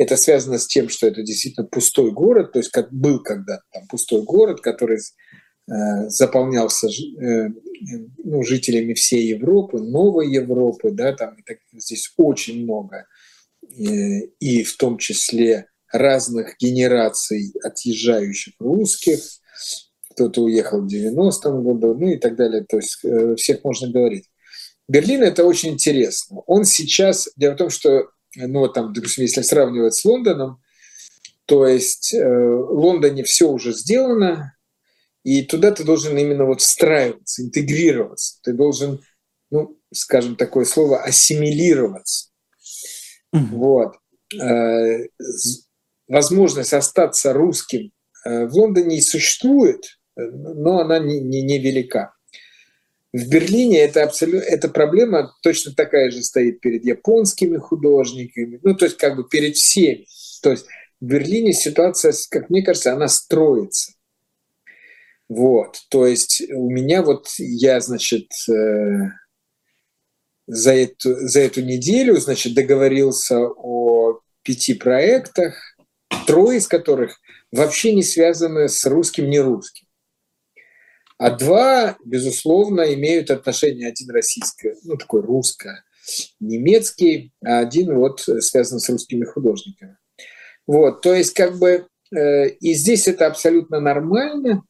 [0.00, 3.86] Это связано с тем, что это действительно пустой город, то есть как был когда-то там
[3.86, 7.48] пустой город, который э, заполнялся э,
[8.24, 13.04] ну, жителями всей Европы, новой Европы, да, там так, здесь очень много,
[13.62, 19.20] э, и в том числе разных генераций отъезжающих русских,
[20.12, 23.04] кто-то уехал в 90-м году, ну и так далее, то есть
[23.38, 24.30] всех можно говорить.
[24.88, 26.40] Берлин– это очень интересно.
[26.46, 30.60] Он сейчас, дело в том, что ну вот там, допустим, если сравнивать с Лондоном,
[31.46, 34.54] то есть э, в Лондоне все уже сделано,
[35.24, 38.38] и туда ты должен именно вот встраиваться, интегрироваться.
[38.42, 39.00] Ты должен,
[39.50, 42.30] ну, скажем такое слово, ассимилироваться.
[43.34, 43.46] Mm-hmm.
[43.50, 43.96] Вот.
[44.40, 45.08] Э,
[46.08, 47.92] возможность остаться русским
[48.24, 52.14] э, в Лондоне и существует, но она не, не, не велика.
[53.12, 58.84] В Берлине это абсолютно эта проблема точно такая же стоит перед японскими художниками, ну то
[58.84, 60.06] есть как бы перед всеми.
[60.42, 60.66] То есть
[61.00, 63.92] в Берлине ситуация, как мне кажется, она строится.
[65.28, 69.10] Вот, то есть у меня вот я, значит, э,
[70.48, 75.54] за эту, за эту неделю, значит, договорился о пяти проектах,
[76.26, 77.20] трое из которых
[77.52, 79.86] вообще не связаны с русским, не русским.
[81.20, 85.84] А два, безусловно, имеют отношение один российское, ну такой русско
[86.40, 89.98] немецкий, а один вот связан с русскими художниками.
[90.66, 94.62] Вот, то есть как бы э, и здесь это абсолютно нормально.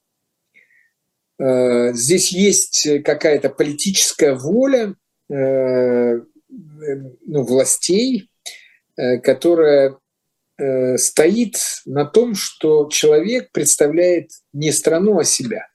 [1.39, 4.97] Э, здесь есть какая-то политическая воля
[5.33, 6.17] э,
[6.49, 8.29] ну, властей,
[8.97, 9.97] которая
[10.97, 11.55] стоит
[11.87, 15.70] на том, что человек представляет не страну, а себя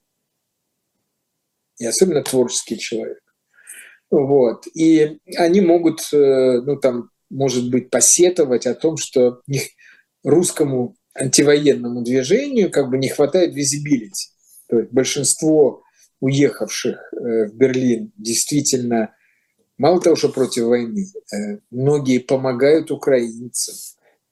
[1.77, 3.19] и особенно творческий человек.
[4.09, 4.65] Вот.
[4.73, 9.41] И они могут, э, ну там, может быть, посетовать о том, что
[10.23, 14.29] русскому антивоенному движению как бы не хватает визибилити.
[14.67, 15.83] То есть большинство
[16.19, 19.13] уехавших э, в Берлин действительно,
[19.77, 23.75] мало того, что против войны, э, многие помогают украинцам,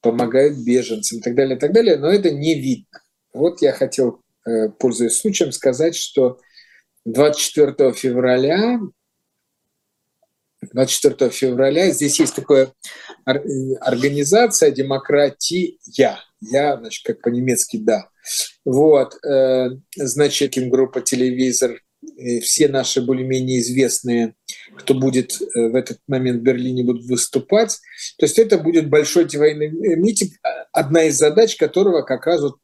[0.01, 3.01] помогают беженцам и так далее, и так далее, но это не видно.
[3.33, 4.21] Вот я хотел,
[4.77, 6.39] пользуясь случаем, сказать, что
[7.05, 8.79] 24 февраля
[10.71, 12.71] 24 февраля здесь есть такая
[13.25, 15.77] организация «Демократия».
[15.85, 16.19] Я,
[16.77, 18.09] значит, как по-немецки «да».
[18.63, 21.81] Вот, э, значит, группа «Телевизор»,
[22.41, 24.35] все наши более-менее известные,
[24.77, 27.79] кто будет э, в этот момент в Берлине будут выступать.
[28.17, 30.33] То есть это будет большой антивоенный митинг,
[30.71, 32.57] одна из задач которого как раз вот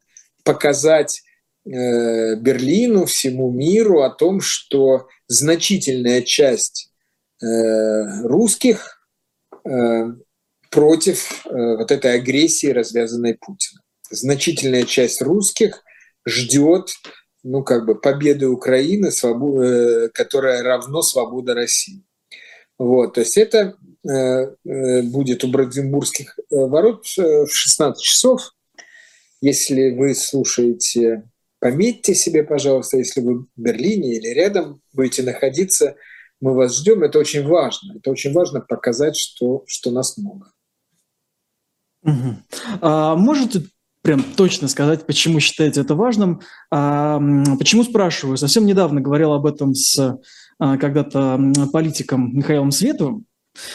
[0.43, 1.28] показать Э,
[1.71, 6.91] Берлину, всему миру о том, что значительная часть
[7.41, 9.05] э, русских
[9.65, 10.05] э,
[10.71, 13.84] против вот этой агрессии, развязанной Путиным.
[14.12, 15.84] значительная часть русских
[16.27, 16.89] ждет
[17.43, 19.10] ну, как бы победы Украины.
[19.10, 22.03] Э, которая равно свобода России.
[22.77, 23.75] Вот, то есть это
[24.08, 28.53] э, э, будет у Бранденбургских ворот в 16 часов.
[29.41, 31.23] Если вы слушаете,
[31.60, 35.95] пометьте себе, пожалуйста, если вы в Берлине или рядом будете находиться,
[36.41, 37.04] мы вас ждем.
[37.04, 37.98] Это очень важно.
[37.98, 40.52] Это очень важно показать, что, что нас много.
[42.04, 42.36] Угу.
[42.82, 43.63] А можете
[44.02, 46.41] прям точно сказать, почему считаете это важным.
[46.72, 47.19] А,
[47.58, 48.38] почему спрашиваю?
[48.38, 50.17] Совсем недавно говорил об этом с
[50.60, 51.39] а, когда-то
[51.74, 53.26] политиком Михаилом Световым,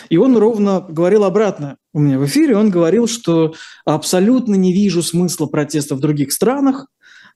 [0.08, 2.56] и он ровно говорил обратно у меня в эфире.
[2.56, 6.86] Он говорил, что абсолютно не вижу смысла протеста в других странах,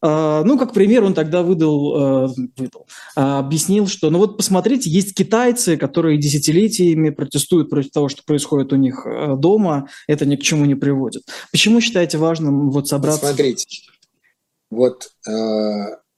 [0.01, 5.15] ну, как пример, он тогда выдал, э, выдал а, объяснил, что, ну вот посмотрите, есть
[5.15, 10.43] китайцы, которые десятилетиями протестуют против того, что происходит у них э, дома, это ни к
[10.43, 11.25] чему не приводит.
[11.51, 13.27] Почему считаете важным вот собраться?
[13.27, 13.67] Смотрите,
[14.71, 15.33] вот э,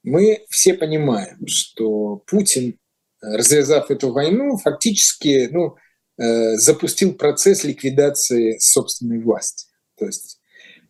[0.03, 2.77] мы все понимаем, что Путин,
[3.19, 5.75] развязав эту войну, фактически ну,
[6.17, 9.67] запустил процесс ликвидации собственной власти.
[9.97, 10.40] То есть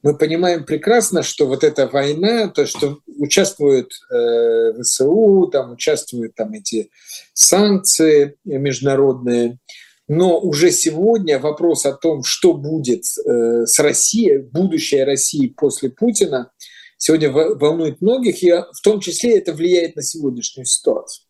[0.04, 6.54] мы понимаем прекрасно, что вот эта война, то, что участвуют э, ВСУ, там участвуют там
[6.54, 6.90] эти
[7.34, 9.60] санкции международные,
[10.08, 16.52] но уже сегодня вопрос о том, что будет э, с Россией, будущее России после Путина,
[16.98, 21.26] сегодня волнует многих, и в том числе это влияет на сегодняшнюю ситуацию.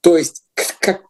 [0.00, 0.44] То есть
[0.80, 1.02] как,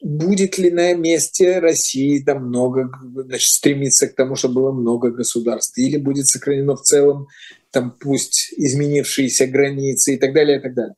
[0.00, 5.76] будет ли на месте России там много, значит, стремиться к тому, чтобы было много государств,
[5.78, 7.26] или будет сохранено в целом
[7.70, 10.94] там пусть изменившиеся границы и так далее, и так далее.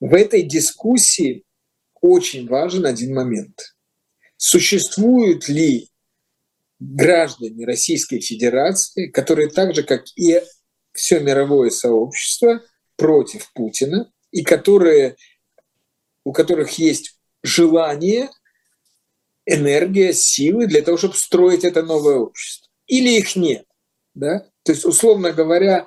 [0.00, 1.44] В этой дискуссии
[2.00, 3.74] очень важен один момент.
[4.36, 5.88] Существуют ли
[6.78, 10.40] граждане Российской Федерации, которые так же, как и
[10.92, 12.60] все мировое сообщество,
[12.96, 15.16] против Путина, и которые,
[16.24, 17.15] у которых есть
[17.46, 18.28] желание,
[19.46, 22.68] энергия, силы для того, чтобы строить это новое общество.
[22.86, 23.64] Или их нет.
[24.14, 24.46] Да?
[24.64, 25.86] То есть, условно говоря,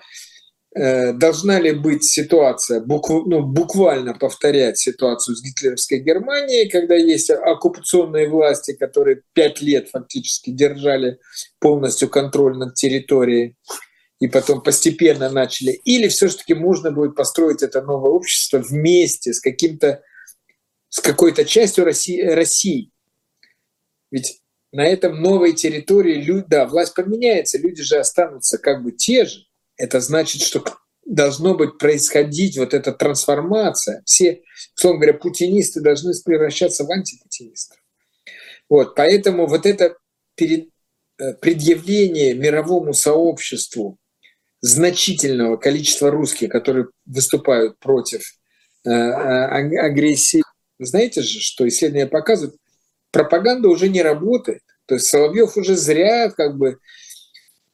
[0.76, 7.30] э, должна ли быть ситуация, букв, ну, буквально повторять ситуацию с гитлеровской Германией, когда есть
[7.30, 11.20] оккупационные власти, которые пять лет фактически держали
[11.60, 13.58] полностью контроль над территорией,
[14.20, 20.02] и потом постепенно начали, или все-таки можно будет построить это новое общество вместе с каким-то
[20.90, 22.92] с какой-то частью России, России.
[24.12, 29.46] Ведь на этом новой территории, да, власть поменяется, люди же останутся как бы те же.
[29.78, 30.64] Это значит, что
[31.06, 34.04] должно быть происходить вот эта трансформация.
[34.06, 34.44] Все,
[34.76, 37.78] условно говоря, путинисты должны превращаться в антипутинистов.
[38.70, 39.96] Вот, поэтому вот это
[40.36, 40.70] перед,
[41.18, 43.98] э, предъявление мировому сообществу
[44.62, 48.22] значительного количества русских, которые выступают против
[48.86, 48.90] э,
[50.80, 52.56] знаете же, что исследования показывают,
[53.12, 54.62] пропаганда уже не работает.
[54.86, 56.80] То есть Соловьев уже зря как бы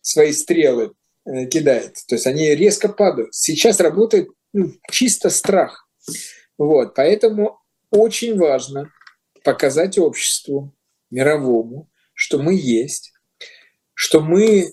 [0.01, 0.93] свои стрелы
[1.25, 1.95] э, кидает.
[2.07, 3.33] То есть они резко падают.
[3.33, 5.87] Сейчас работает ну, чисто страх.
[6.57, 7.59] Вот, поэтому
[7.91, 8.91] очень важно
[9.43, 10.73] показать обществу
[11.11, 13.13] мировому, что мы есть,
[13.93, 14.71] что мы,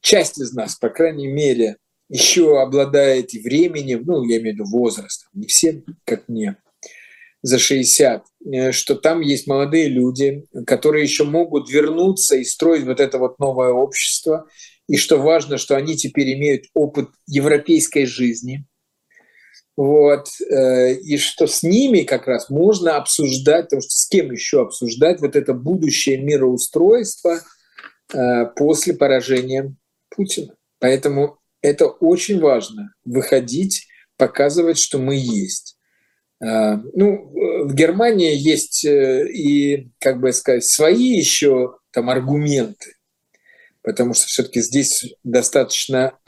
[0.00, 1.76] часть из нас, по крайней мере,
[2.08, 6.56] еще обладает временем, ну, я имею в виду возрастом, не всем, как мне,
[7.42, 13.00] за 60, э, что там есть молодые люди, которые еще могут вернуться и строить вот
[13.00, 14.46] это вот новое общество,
[14.88, 18.64] и что важно, что они теперь имеют опыт европейской жизни,
[19.76, 24.62] вот, э, и что с ними как раз можно обсуждать, потому что с кем еще
[24.62, 27.40] обсуждать вот это будущее мироустройство
[28.12, 29.74] э, после поражения
[30.10, 30.54] Путина.
[30.78, 33.86] Поэтому это очень важно выходить,
[34.18, 35.78] показывать, что мы есть.
[36.42, 37.32] А, ну,
[37.66, 42.96] в Германии есть э, и, как бы сказать, свои еще там аргументы,
[43.82, 46.18] потому что все-таки здесь достаточно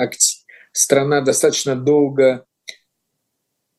[0.72, 2.44] страна достаточно долго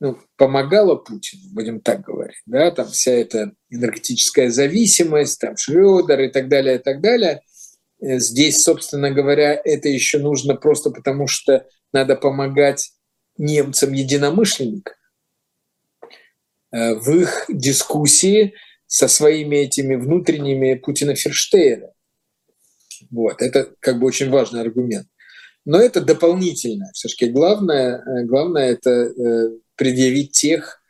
[0.01, 6.29] ну, помогала Путину, будем так говорить, да, там вся эта энергетическая зависимость, там Шрёдер и
[6.29, 7.43] так далее, и так далее.
[8.01, 12.91] Э, здесь, собственно говоря, это еще нужно просто потому, что надо помогать
[13.37, 15.04] немцам-единомышленникам Э,
[16.75, 18.53] в их дискуссии
[18.87, 21.91] со своими этими внутренними Путина Ферштейна.
[23.09, 25.07] Вот, это как бы очень важный аргумент.
[25.65, 26.91] Но это дополнительное.
[26.93, 30.81] Все-таки главное, э, главное это э, предъявить тех,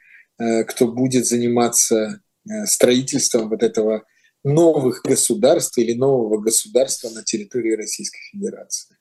[0.67, 2.19] кто будет заниматься
[2.65, 4.03] строительством вот этого
[4.45, 8.97] новых государств или нового государства на территории Российской Федерации.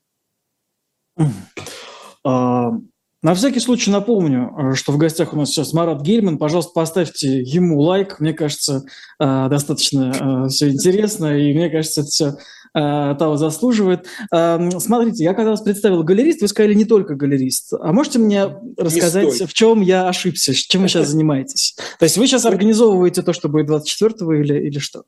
[3.25, 6.37] На всякий случай напомню, что в гостях у нас сейчас Марат Гельман.
[6.37, 8.21] Пожалуйста, поставьте ему лайк.
[8.21, 8.85] Мне кажется,
[9.19, 12.37] а, достаточно все интересно, и мне кажется, это все
[12.75, 14.07] того заслуживает.
[14.31, 17.73] Смотрите, я когда вас представил галерист, вы сказали не только галерист.
[17.73, 18.47] А можете мне
[18.77, 21.77] рассказать, в чем я ошибся, чем вы сейчас занимаетесь?
[22.01, 25.05] То есть вы сейчас организовываете то, что будет 24-го или, или что?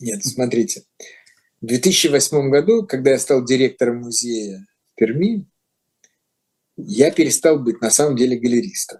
[0.00, 0.82] Нет, смотрите.
[1.60, 5.46] В 2008 году, когда я стал директором музея в Перми,
[6.86, 8.98] я перестал быть на самом деле галеристом.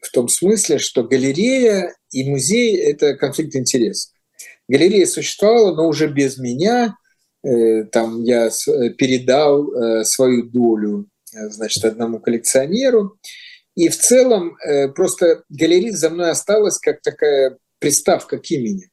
[0.00, 4.12] В том смысле, что галерея и музей– это конфликт интересов.
[4.68, 6.96] Галерея существовала, но уже без меня.
[7.42, 13.18] Э, там я э, передал э, свою долю значит, одному коллекционеру.
[13.74, 14.56] И в целом
[14.94, 18.88] просто галерист за мной осталась как такая приставка к имени.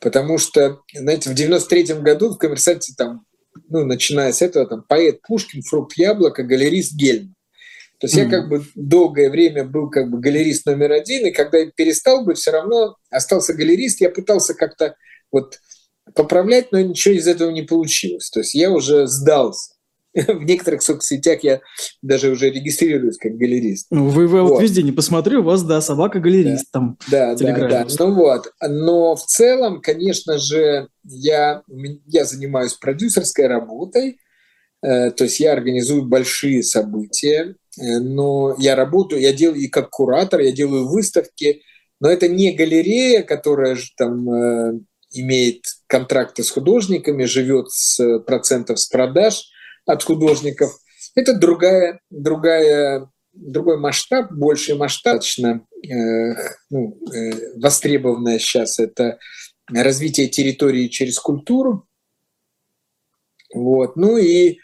[0.00, 3.26] Потому что, знаете, в 93 году в «Коммерсанте» там,
[3.68, 7.34] ну, начиная с этого, там, поэт Пушкин, фрукт яблоко, галерист Гельман.
[8.00, 8.24] То есть mm-hmm.
[8.24, 12.24] я как бы долгое время был как бы галерист номер один, и когда я перестал
[12.24, 14.00] быть, все равно остался галерист.
[14.00, 14.94] Я пытался как-то
[15.32, 15.58] вот
[16.14, 18.30] поправлять, но ничего из этого не получилось.
[18.30, 19.72] То есть я уже сдался.
[20.14, 21.60] В некоторых соцсетях я
[22.00, 23.88] даже уже регистрируюсь как галерист.
[23.90, 24.62] Ну, вы, вы вот.
[24.62, 26.80] везде не посмотрю, у вас, да, собака-галерист да.
[26.80, 26.98] там.
[27.10, 27.86] Да, да, да.
[27.98, 28.52] Ну вот.
[28.60, 31.62] Но в целом, конечно же, я,
[32.06, 34.18] я занимаюсь продюсерской работой,
[34.82, 40.40] э, то есть я организую большие события, но я работаю, я делаю и как куратор,
[40.40, 41.62] я делаю выставки,
[42.00, 44.80] но это не галерея, которая же там э,
[45.12, 49.50] имеет контракты с художниками, живет с процентов с продаж–
[49.88, 50.70] от художников.
[51.14, 56.34] Это другая, другая, другой масштаб, больший масштаб, достаточно э,
[56.70, 59.18] ну, э, востребованное сейчас это
[59.66, 61.86] развитие территории через культуру.
[63.54, 63.96] Вот.
[63.96, 64.58] Ну и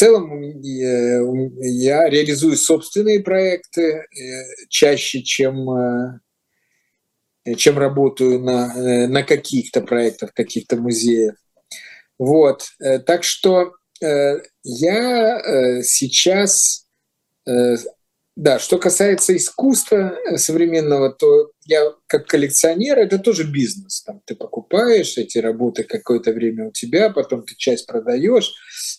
[0.00, 4.06] целом э, я реализую собственные проекты э,
[4.68, 6.20] чаще, чем, э,
[7.56, 11.34] чем работаю на, на каких-то проектах, каких-то музеях.
[12.18, 12.64] Вот.
[13.06, 13.72] Так что
[14.02, 16.86] Э, я э, сейчас,
[17.46, 17.76] э,
[18.40, 24.02] да, что касается искусства современного, то я как коллекционер, это тоже бизнес.
[24.02, 28.54] Там ты покупаешь эти работы какое-то время у тебя, потом ты часть продаешь,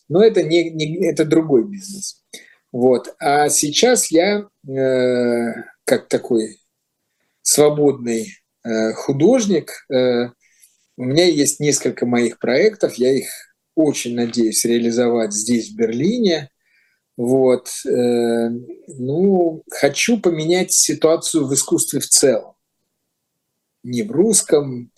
[0.08, 2.22] но это, не, не, это другой бизнес.
[2.72, 3.16] Вот.
[3.18, 5.54] А сейчас я э,
[5.86, 6.60] как такой
[7.42, 10.30] свободный э, художник, э,
[10.98, 13.26] у меня есть несколько моих проектов, я их
[13.74, 16.52] очень надеюсь реализовать здесь, в Берлине.
[17.18, 17.68] Вот.
[17.86, 18.50] Э,
[18.98, 22.54] ну, хочу поменять ситуацию в искусстве в целом.
[23.84, 24.92] Не в русском,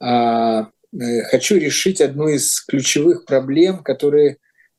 [0.00, 4.38] а э, хочу решить одну из ключевых проблем, которые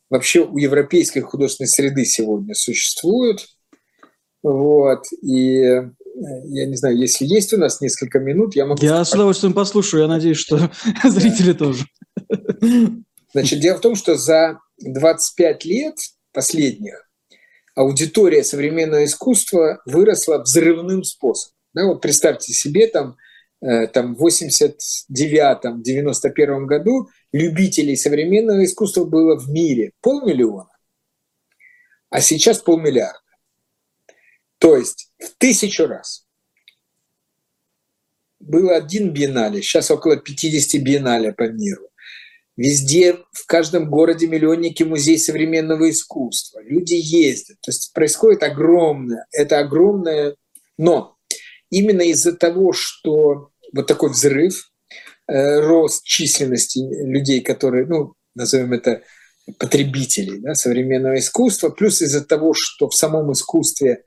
[0.10, 3.48] вообще у европейской художественной среды сегодня существуют.
[4.42, 5.06] Вот.
[5.22, 5.90] И э,
[6.46, 8.84] я не знаю, если есть у нас несколько минут, я могу...
[8.84, 10.72] Я с удовольствием послушаю, я надеюсь, что
[11.04, 11.86] зрители тоже.
[13.32, 15.96] Значит, дело в том, что за 25 лет
[16.34, 17.08] последних
[17.76, 21.56] аудитория современного искусства выросла взрывным способом.
[21.74, 23.18] Да, вот представьте себе, там,
[23.62, 30.70] э, там в 89-91 году любителей современного искусства было в мире полмиллиона,
[32.10, 33.20] а сейчас полмиллиарда.
[34.60, 36.28] То есть в тысячу раз.
[38.40, 41.90] Было один биеннале, сейчас около 50 биеннале по миру.
[42.56, 46.62] Везде, в каждом городе миллионники музей современного искусства.
[46.64, 47.58] Люди ездят.
[47.62, 50.36] То есть происходит огромное, это огромное.
[50.78, 51.16] Но
[51.72, 54.70] именно из-за того, что вот такой взрыв,
[55.28, 59.01] э, рост численности людей, которые, ну, назовем это
[59.58, 64.04] потребителей да, современного искусства, плюс из-за того, что в самом искусстве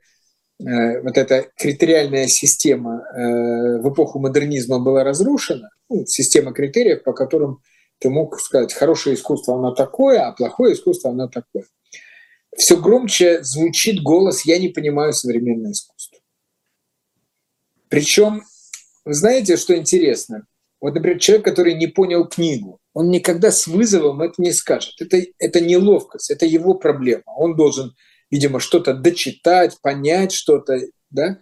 [0.59, 7.11] э, вот эта критериальная система э, в эпоху модернизма была разрушена, ну, система критериев, по
[7.11, 7.59] которым
[7.99, 11.65] ты мог сказать, хорошее искусство оно такое, а плохое искусство оно такое.
[12.55, 16.19] Все громче звучит голос «я не понимаю современное искусство».
[17.89, 18.43] Причем,
[19.05, 20.45] вы знаете, что интересно?
[20.79, 24.95] Вот, например, человек, который не понял книгу, он никогда с вызовом это не скажет.
[24.99, 27.23] Это, это неловкость, это его проблема.
[27.25, 27.95] Он должен,
[28.29, 30.79] видимо, что-то дочитать, понять что-то,
[31.09, 31.39] да?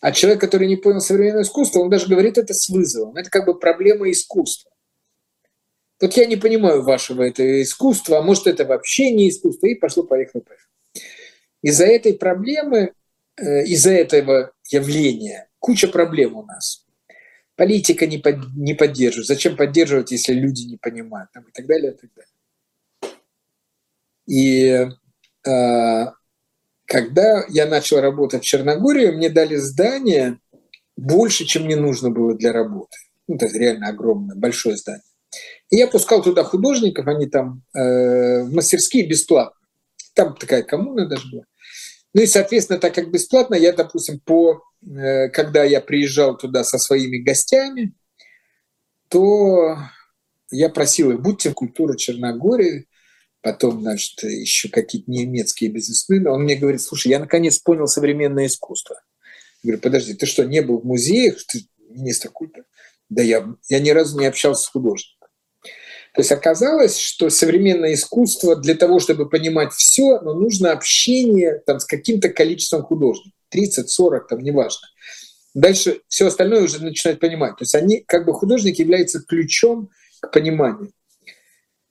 [0.00, 3.16] А человек, который не понял современное искусство, он даже говорит это с вызовом.
[3.16, 4.70] Это как бы проблема искусства.
[6.00, 10.42] Вот я не понимаю вашего этого искусства, а может это вообще не искусство, и пошло-поехало.
[11.62, 12.92] Из-за этой проблемы,
[13.36, 16.86] э, из-за этого явления куча проблем у нас.
[17.56, 19.26] Политика не, под, не поддерживает.
[19.26, 21.32] Зачем поддерживать, если люди не понимают?
[21.32, 22.32] Там, и так далее, и так далее.
[24.28, 24.86] И
[26.84, 30.38] когда я начал работать в Черногории, мне дали здание
[30.96, 32.96] больше, чем мне нужно было для работы.
[33.26, 35.02] Ну, это реально огромное, большое здание.
[35.70, 39.58] И я пускал туда художников, они там э, в мастерские бесплатно.
[40.14, 41.44] Там такая коммуна даже была.
[42.14, 46.78] Ну и, соответственно, так как бесплатно, я, допустим, по, э, когда я приезжал туда со
[46.78, 47.94] своими гостями,
[49.08, 49.76] то
[50.50, 52.86] я просил их, будьте культура Черногории,
[53.42, 56.30] потом, значит, еще какие-то немецкие бизнесмены.
[56.30, 59.00] Он мне говорит, слушай, я наконец понял современное искусство.
[59.62, 61.36] Я говорю, подожди, ты что, не был в музеях?
[61.46, 61.60] Ты
[61.90, 62.66] министр культуры?
[63.08, 65.17] Да я, я ни разу не общался с художником.
[66.18, 71.78] То есть оказалось, что современное искусство для того, чтобы понимать все, но нужно общение там,
[71.78, 73.38] с каким-то количеством художников.
[73.50, 74.88] 30, 40, там, неважно.
[75.54, 77.52] Дальше все остальное уже начинают понимать.
[77.52, 79.90] То есть они, как бы художник является ключом
[80.20, 80.90] к пониманию.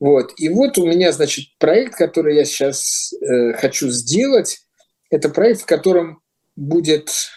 [0.02, 0.34] Вот.
[0.36, 4.60] И вот у меня, значит, проект, который я сейчас э, хочу сделать,
[5.10, 6.22] это проект, в котором
[6.58, 7.30] будет,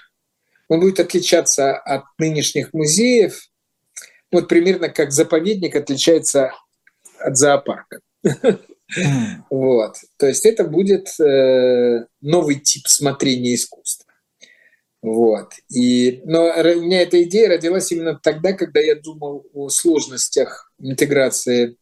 [0.67, 3.49] он будет отличаться от нынешних музеев,
[4.33, 6.53] вот примерно как заповедник отличается
[7.21, 8.01] от зоопарка.
[9.51, 9.95] Вот.
[10.17, 14.11] То есть это будет э, новый тип смотрения искусства.
[15.03, 15.53] Вот.
[15.71, 21.77] И, но у меня эта идея родилась именно тогда, когда я думал о сложностях интеграции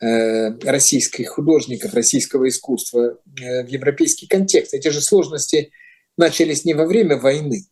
[0.00, 4.74] э, российских художников, российского искусства э, в европейский контекст.
[4.74, 5.70] Эти же сложности
[6.16, 7.66] начались не во время войны.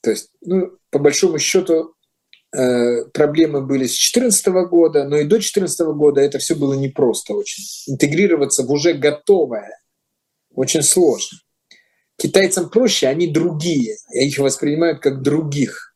[0.00, 1.94] То есть, ну, по большому счету,
[2.52, 7.64] проблемы были с 2014 года, но и до 2014 года это все было непросто очень.
[7.86, 9.80] Интегрироваться в уже готовое
[10.54, 11.38] очень сложно.
[12.16, 15.94] Китайцам проще, они другие, их воспринимают как других.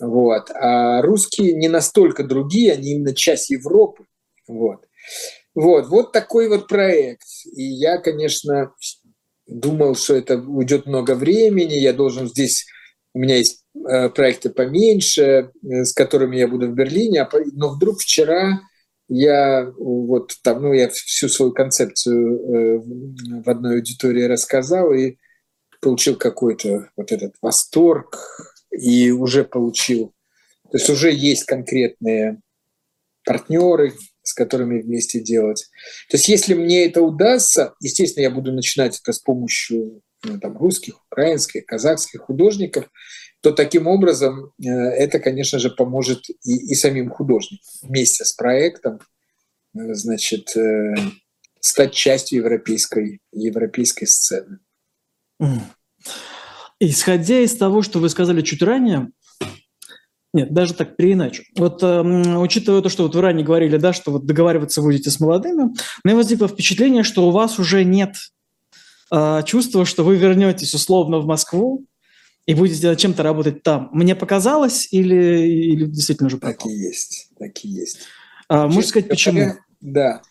[0.00, 0.50] Вот.
[0.50, 4.06] А русские не настолько другие, они именно часть Европы.
[4.46, 4.86] Вот.
[5.54, 7.26] Вот, вот такой вот проект.
[7.52, 8.72] И я, конечно,
[9.46, 12.66] думал, что это уйдет много времени, я должен здесь,
[13.12, 13.67] у меня есть Э,
[14.10, 18.60] проекты поменьше, э, с которыми я буду в Берлине, а но вдруг вчера
[19.08, 22.78] я вот там, ну, я всю свою концепцию э,
[23.44, 25.16] в одной аудитории рассказал и
[25.80, 28.18] получил какой-то вот этот восторг
[28.70, 30.12] и уже получил,
[30.70, 32.40] то есть уже есть конкретные
[33.24, 35.68] партнеры, с которыми вместе делать.
[36.10, 40.56] То есть если мне это удастся, естественно, я буду начинать это с помощью ну, там,
[40.56, 42.90] русских, украинских, казахских художников,
[43.40, 49.00] то таким образом э, это, конечно же, поможет и, и самим художникам вместе с проектом
[49.74, 50.94] э, значит, э,
[51.60, 54.58] стать частью европейской, европейской сцены.
[56.80, 59.10] Исходя из того, что вы сказали чуть ранее,
[60.34, 61.42] нет, даже так переиначу.
[61.56, 62.00] Вот э,
[62.38, 65.74] учитывая то, что вот вы ранее говорили, да, что вот договариваться будете с молодыми, у
[66.04, 68.14] меня возникло впечатление, что у вас уже нет
[69.10, 71.86] э, чувства, что вы вернетесь условно в Москву,
[72.48, 73.90] и будете чем-то работать там.
[73.92, 76.56] Мне показалось или, или действительно уже пропал?
[76.56, 77.98] Так и есть, так и есть.
[78.48, 79.52] А, можно сказать, почему?
[79.82, 80.22] Да.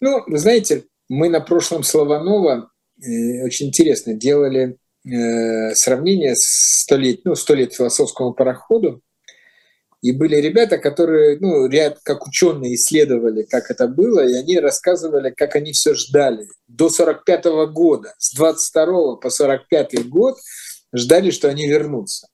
[0.00, 2.70] Ну, вы знаете, мы на прошлом Слованова
[3.02, 9.02] э, очень интересно делали э, сравнение с 100 лет, ну, 100 лет философскому пароходу.
[10.02, 15.30] И были ребята, которые, ну, ряд, как ученые исследовали, как это было, и они рассказывали,
[15.36, 16.46] как они все ждали.
[16.68, 20.36] До 45 -го года, с 22 по 45 год–
[20.94, 22.28] ждали, что они вернутся.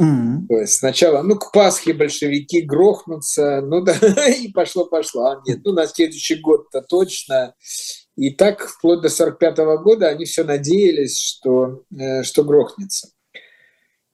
[0.00, 0.46] Mm-hmm.
[0.48, 3.94] То есть сначала, ну, к Пасхе большевики грохнутся, ну да,
[4.28, 5.26] и пошло-пошло.
[5.26, 7.54] А нет, ну, на следующий год-то точно.
[8.14, 13.08] И так вплоть до 45 -го года они все надеялись, что, э, что грохнется.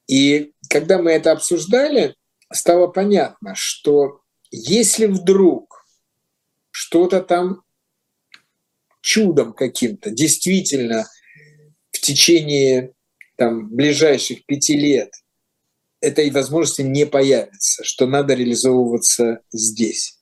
[0.09, 2.15] И когда мы это обсуждали,
[2.53, 5.85] стало понятно, что если вдруг
[6.71, 7.63] что-то там
[9.01, 11.07] чудом каким-то действительно–
[12.03, 12.93] течение
[13.37, 15.11] там, ближайших пяти лет
[16.01, 20.19] этой возможности не появится, что надо реализовываться здесь.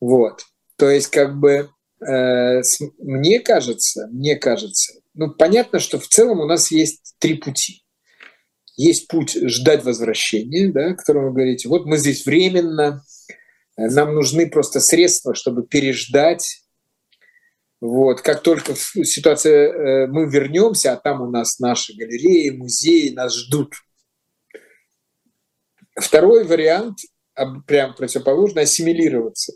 [0.00, 0.44] Вот.
[0.76, 1.70] То есть, как бы,
[2.06, 2.62] э,
[2.98, 7.84] мне кажется, мне кажется, ну, понятно, что в целом у нас есть три пути.
[8.76, 11.68] Есть путь ждать возвращения, да, о котором вы говорите.
[11.68, 13.04] Вот мы здесь временно,
[13.76, 16.65] э, нам нужны просто средства, чтобы переждать
[17.86, 23.34] вот, как только ситуация, э, мы вернемся, а там у нас наши галереи, музеи нас
[23.34, 23.74] ждут.
[25.94, 26.98] Второй вариант,
[27.66, 29.52] прям противоположно, ассимилироваться.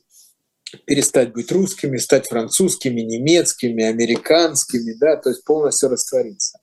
[0.84, 6.60] Перестать быть русскими, стать французскими, немецкими, американскими, да, то есть полностью раствориться.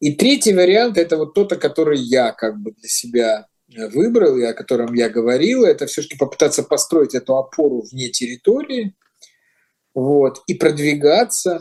[0.00, 3.46] И третий вариант– это вот тот, который я как бы для себя
[3.94, 8.94] выбрал, и о котором я говорил, это все-таки попытаться построить эту опору вне территории–
[9.98, 11.60] вот, и продвигаться,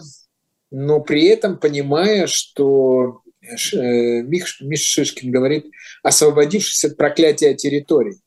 [0.69, 5.65] но при этом понимая, что э, Миш, Миш Шишкин говорит,
[6.03, 8.19] освободившись от проклятия территорий.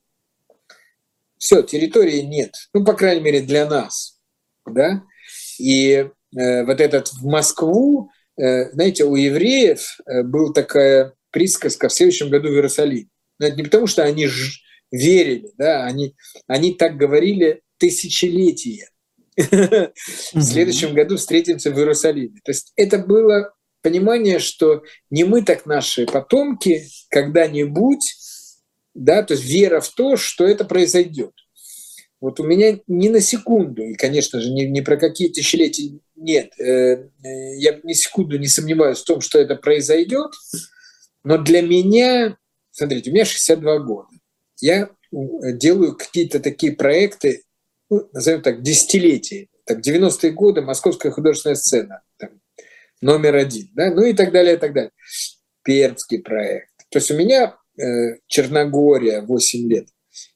[1.39, 4.19] Все, территории нет, ну, по крайней мере, для нас,
[4.67, 5.05] да,
[5.61, 11.93] и э, вот этот в Москву, э, знаете, у евреев э, была такая присказка в
[11.93, 13.09] следующем году в Иерусалим.
[13.39, 16.17] Но это не потому, что они ж верили, да, они,
[16.49, 18.91] они так говорили тысячелетия.
[19.37, 22.41] В следующем году встретимся в Иерусалиме.
[22.45, 23.53] То есть это было
[23.83, 28.17] понимание, что не мы, так наши потомки когда-нибудь,
[28.95, 31.33] да, то есть вера в то, что это произойдет.
[32.21, 36.53] Вот у меня ни на секунду, и, конечно же, ни, ни про какие тысячелетия нет,
[36.59, 40.33] э, э, я ни секунду не сомневаюсь в том, что это произойдет,
[41.25, 42.37] но для меня,
[42.73, 44.09] смотрите, у меня 62 года,
[44.61, 47.43] я делаю какие-то такие проекты,
[48.13, 49.49] назовем так, десятилетия.
[49.65, 52.41] Так, 90-е годы Московская художественная сцена, там,
[53.01, 54.93] номер один, да, ну и так далее, и так далее.
[55.63, 56.71] Пермский проект.
[56.91, 59.89] То есть у меня э, Черногория 8 лет.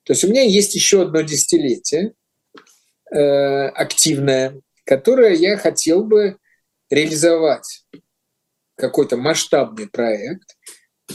[0.05, 2.15] То есть у меня есть еще одно десятилетие
[3.11, 3.19] э,
[3.69, 6.37] активное, которое я хотел бы
[6.91, 7.87] реализовать.
[8.77, 10.57] Какой-то масштабный проект,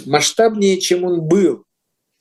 [0.06, 1.66] масштабнее, чем он был.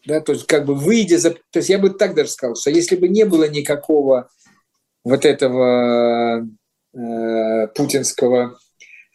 [0.07, 1.30] Да, то есть как бы выйдя за...
[1.30, 4.30] То есть я бы так даже сказал, что если бы не было никакого
[5.05, 6.46] вот этого
[6.94, 8.59] э, путинского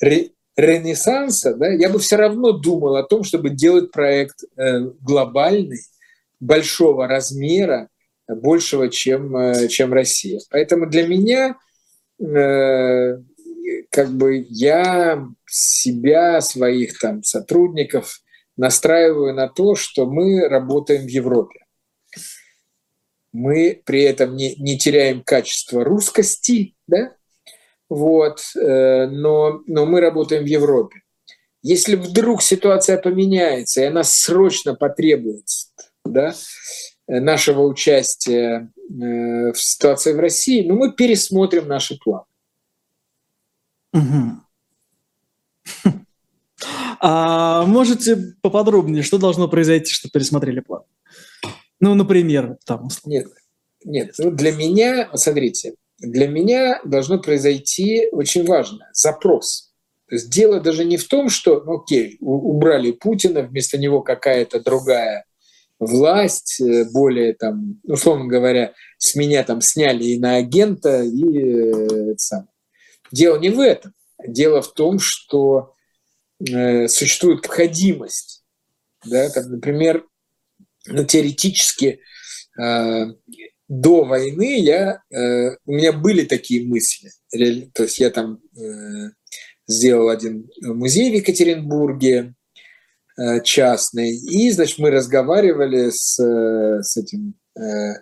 [0.02, 5.82] ре, ренессанса, да, я бы все равно думал о том, чтобы делать проект э, глобальный,
[6.40, 7.90] большого размера,
[8.28, 10.42] большего, чем, э, чем Россия.
[10.50, 11.56] Поэтому для меня
[12.20, 13.18] э,
[13.90, 18.23] как бы я себя, своих там сотрудников
[18.58, 21.66] настраиваю на то, что мы работаем в Европе.
[23.32, 27.16] Мы при этом не, не теряем качество русскости, да?
[27.90, 31.02] вот, э, но, но мы работаем в Европе.
[31.62, 35.70] Если вдруг ситуация поменяется, и она срочно потребуется
[36.04, 36.34] да,
[37.08, 42.26] нашего участия э, в ситуации в России, ну, мы пересмотрим наши планы.
[43.94, 44.42] Угу.
[47.00, 50.84] А можете поподробнее, что должно произойти, чтобы пересмотрели план?
[51.80, 52.88] Ну, например, там.
[53.06, 53.28] Нет,
[53.84, 54.14] нет.
[54.18, 59.74] Ну, для меня, смотрите, для меня должно произойти очень важно запрос.
[60.08, 64.60] То есть дело даже не в том, что, ну, окей, убрали Путина, вместо него какая-то
[64.60, 65.26] другая
[65.80, 72.12] власть, э, более там, условно говоря, с меня там сняли и на агента, и э,
[72.12, 72.50] это самое.
[73.12, 73.94] Дело не в этом.
[74.26, 75.73] Дело в том, что
[76.50, 78.44] Э, существует необходимость.
[79.06, 80.06] Да, там, например,
[80.88, 82.00] ну, теоретически
[82.62, 83.06] э,
[83.68, 87.12] до войны я, э, у меня были такие мысли.
[87.74, 89.12] То есть я там э,
[89.68, 92.34] сделал один музей в Екатеринбурге
[93.18, 97.94] э, частный, и, значит, мы разговаривали с, э, с этим э,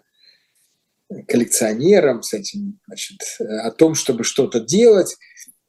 [1.27, 5.15] коллекционером, с этим, значит, о том, чтобы что-то делать.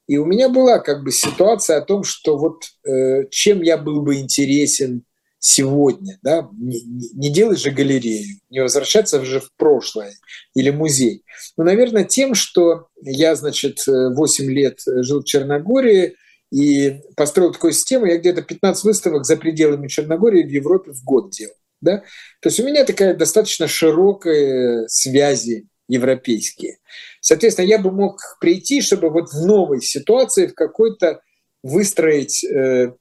[0.07, 4.03] И у меня была как бы ситуация о том, что вот э, чем я был
[4.03, 5.05] бы интересен
[5.39, 6.81] сегодня, да, не,
[7.15, 10.15] не делать же галерею, не возвращаться же в прошлое
[10.55, 11.25] или музей.
[11.57, 16.15] Ну, наверное, тем, что я, значит, 8 лет жил в Черногории
[16.53, 21.31] и построил такую систему, я где-то 15 выставок за пределами Черногории в Европе в год
[21.31, 21.57] делал.
[21.81, 22.05] Да?
[22.41, 26.79] То есть у меня такая достаточно широкая связи европейские.
[27.23, 31.21] Соответственно, я бы мог прийти, чтобы вот в новой ситуации в какой-то
[31.63, 32.95] выстроить э,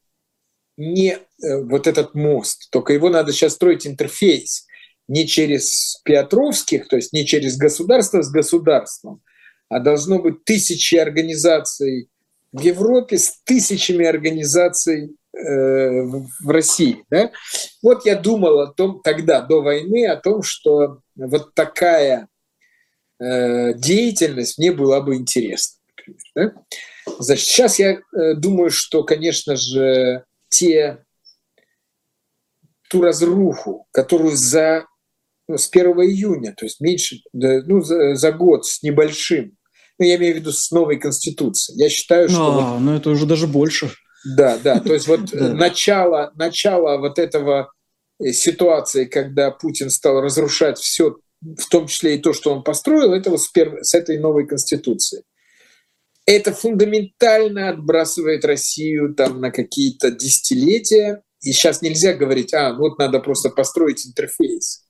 [0.78, 1.17] не э,
[1.63, 4.67] вот этот мост, только его надо сейчас строить интерфейс
[5.07, 9.24] не через Петровских, то есть не через государство с государством,
[9.69, 12.07] а должно быть тысячи организаций
[12.51, 17.03] в Европе с тысячами организаций э, в России.
[17.09, 17.32] Да?
[17.82, 22.28] Вот я думал о том тогда, до войны, о том, что вот такая
[23.22, 25.80] деятельность мне была бы интересна.
[25.95, 26.63] Например, да?
[27.19, 31.03] Значит, сейчас я э, думаю, что, конечно же, те,
[32.89, 34.86] ту разруху, которую за,
[35.47, 39.57] ну, с 1 июня, то есть меньше, ну, за, за год с небольшим,
[39.97, 42.47] ну, я имею в виду с новой конституцией, я считаю, что...
[42.47, 43.91] А, вот, ну это уже даже больше.
[44.26, 47.72] Да, да, то есть вот начало, начало вот этого
[48.19, 53.14] э, ситуации, когда Путин стал разрушать все в том числе и то, что он построил,
[53.14, 53.80] это вот с, перв...
[53.82, 55.24] с этой новой конституции.
[56.26, 61.24] Это фундаментально отбрасывает Россию там на какие-то десятилетия.
[61.42, 64.86] И сейчас нельзя говорить, а, вот надо просто построить интерфейс.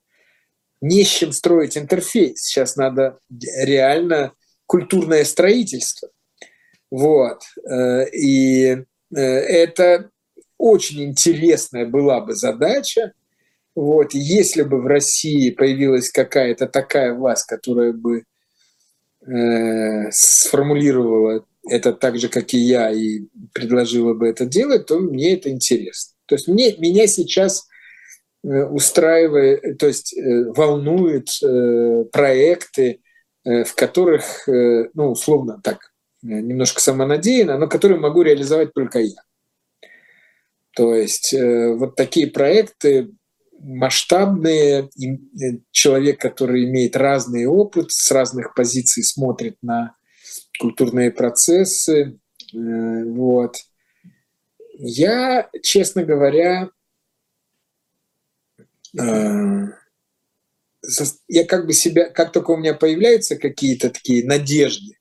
[0.82, 2.42] Не с чем строить интерфейс.
[2.42, 4.34] Сейчас надо реально
[4.66, 6.10] культурное строительство.
[6.90, 7.42] Вот.
[8.14, 8.78] И
[9.14, 10.10] это
[10.58, 13.14] очень интересная была бы задача.
[13.76, 14.14] Вот.
[14.14, 18.24] Если бы в России появилась какая-то такая власть, которая бы
[19.26, 23.22] э, сформулировала это так же, как и я, и
[23.54, 26.16] предложила бы это делать, то мне это интересно.
[26.26, 27.68] То есть мне, меня сейчас
[28.44, 33.02] э, устраивает, то есть э, волнуют э, проекты,
[33.44, 35.80] в которых, ну, условно так,
[36.22, 39.24] немножко самонадеянно, но которые могу реализовать только я.
[40.76, 43.10] То есть вот такие проекты
[43.64, 49.96] масштабные, э, человек, который имеет разный опыт, с разных позиций смотрит на
[50.60, 52.20] культурные процессы.
[52.54, 53.58] Э, вот.
[54.78, 56.70] Я, честно говоря,
[58.94, 59.74] я
[61.48, 64.98] как бы себя, как только у меня появляются какие-то такие надежды,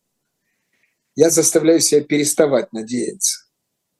[1.16, 3.46] я заставляю себя переставать надеяться.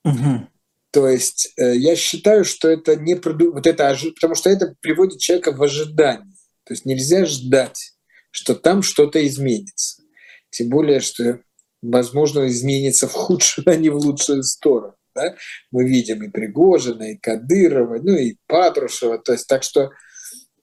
[0.05, 0.49] Угу.
[0.93, 3.53] То есть э, я считаю, что это не проду...
[3.53, 6.34] вот это потому что это приводит человека в ожидание.
[6.64, 7.93] То есть нельзя ждать,
[8.30, 10.03] что там что-то изменится.
[10.51, 11.41] Тем более, что
[11.82, 14.95] возможно изменится в худшую, а не в лучшую сторону.
[15.14, 15.36] Да?
[15.70, 19.18] Мы видим и Пригожина, и Кадырова, ну и Патрушева.
[19.18, 19.91] То есть так что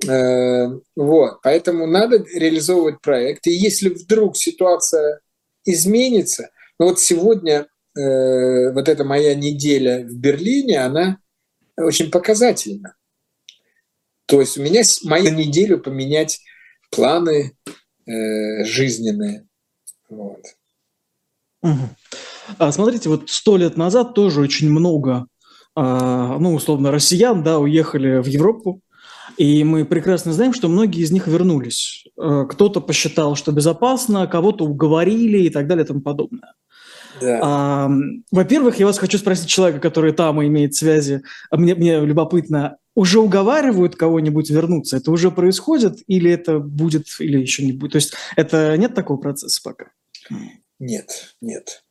[0.08, 3.48] э, вот, поэтому надо реализовывать проект.
[3.48, 5.22] И если вдруг ситуация
[5.66, 6.50] изменится,
[6.80, 7.68] ну вот сегодня
[7.98, 11.18] э, вот эта моя неделя в Берлине, она
[11.78, 12.96] очень показательна.
[14.26, 16.40] То есть у меня мою неделю поменять
[16.92, 17.58] планы
[18.06, 19.48] э, жизненные.
[20.10, 20.44] Вот.
[22.58, 25.28] А смотрите, вот сто лет назад тоже очень много,
[25.76, 28.82] а, ну, условно, россиян, да, уехали в Европу,
[29.38, 32.06] и мы прекрасно знаем, что многие из них вернулись.
[32.20, 36.54] Э, кто-то посчитал, что безопасно, кого-то уговорили и так далее и тому подобное.
[37.22, 37.40] Да.
[37.42, 37.90] А,
[38.32, 41.24] во-первых, я вас хочу спросить человека, который там имеет связи.
[41.50, 44.98] А мне, мне любопытно, уже уговаривают кого-нибудь вернуться?
[44.98, 47.92] Это уже происходит или это будет, или еще не будет?
[47.94, 49.92] То есть это нет такого процесса пока?
[50.80, 51.84] Нет, нет.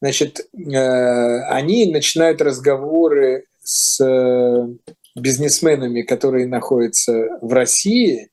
[0.00, 4.68] Значит, э, они начинают разговоры с э,
[5.16, 8.30] бизнесменами, которые находятся в России,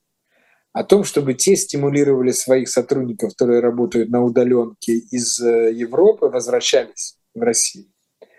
[0.73, 7.17] о том, чтобы те стимулировали своих сотрудников, которые работают на удаленке из э, Европы, возвращались
[7.33, 7.87] в Россию.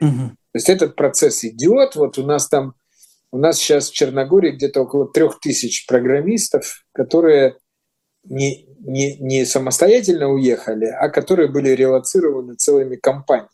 [0.00, 0.30] Угу.
[0.52, 1.96] То есть этот процесс идет.
[1.96, 2.74] Вот у нас там,
[3.32, 7.56] у нас сейчас в Черногории где-то около трех тысяч программистов, которые
[8.24, 13.50] не, не, не самостоятельно уехали, а которые были релацированы целыми компаниями.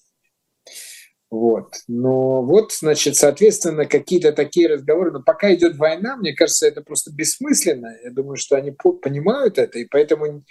[1.30, 1.74] Вот.
[1.88, 5.10] Но вот, значит, соответственно, какие-то такие разговоры.
[5.10, 7.96] Но пока идет война, мне кажется, это просто бессмысленно.
[8.04, 10.44] Я думаю, что они понимают это, и поэтому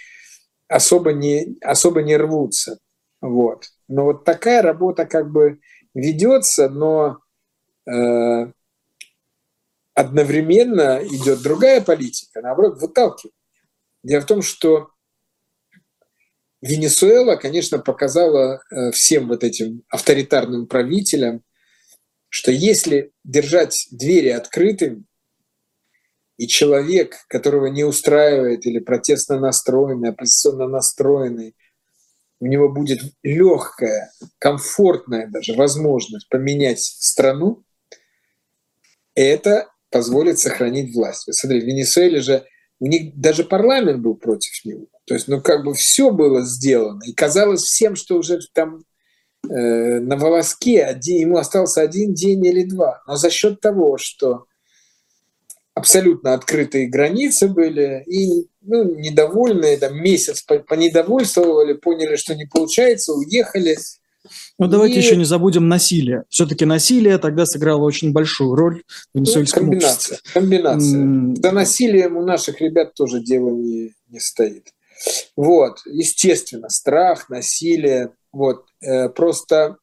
[0.68, 2.80] особо не, особо не рвутся.
[3.22, 3.66] Вот.
[3.88, 5.60] Но вот такая работа как бы
[5.94, 7.20] ведется, но
[7.90, 8.52] э,
[9.94, 13.34] одновременно идет другая политика, наоборот, выталкивает.
[14.04, 14.90] Дело в том, что
[16.66, 21.44] Венесуэла, конечно, показала э, всем вот этим авторитарным правителям,
[22.30, 25.04] что если держать двери открытыми,
[26.38, 31.56] и человек, которого не устраивает или протестно настроенный, оппозиционно настроенный,
[32.40, 37.64] у него будет легкая, комфортная даже возможность поменять страну,
[39.14, 41.32] это позволит сохранить власть.
[41.32, 42.44] Смотри, в Венесуэле же
[42.80, 44.88] у них даже парламент был против него.
[45.06, 47.02] То есть, ну, как бы все было сделано.
[47.06, 48.84] И казалось всем, что уже там
[49.50, 53.02] э, на волоске один, ему остался один день или два.
[53.08, 54.46] Но за счет того, что
[55.74, 63.78] абсолютно открытые границы были, и ну, недовольные, там месяц понедовольствовали, поняли, что не получается, уехали.
[64.58, 64.98] Ну, давайте и...
[65.00, 66.24] еще не забудем насилие.
[66.30, 68.84] Все-таки насилие тогда сыграло очень большую роль
[69.14, 70.32] в венесуэльском ну, комбинация, обществе.
[70.34, 71.02] Комбинация.
[71.02, 71.36] Mm.
[71.42, 74.70] За насилием у наших ребят тоже дело не, не стоит.
[75.36, 78.12] Вот, естественно, страх, насилие.
[78.32, 79.78] Вот, э, просто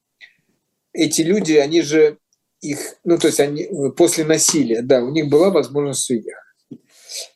[0.94, 2.18] эти люди, они же
[2.60, 6.34] их, ну то есть они после насилия, да, у них была возможность уехать.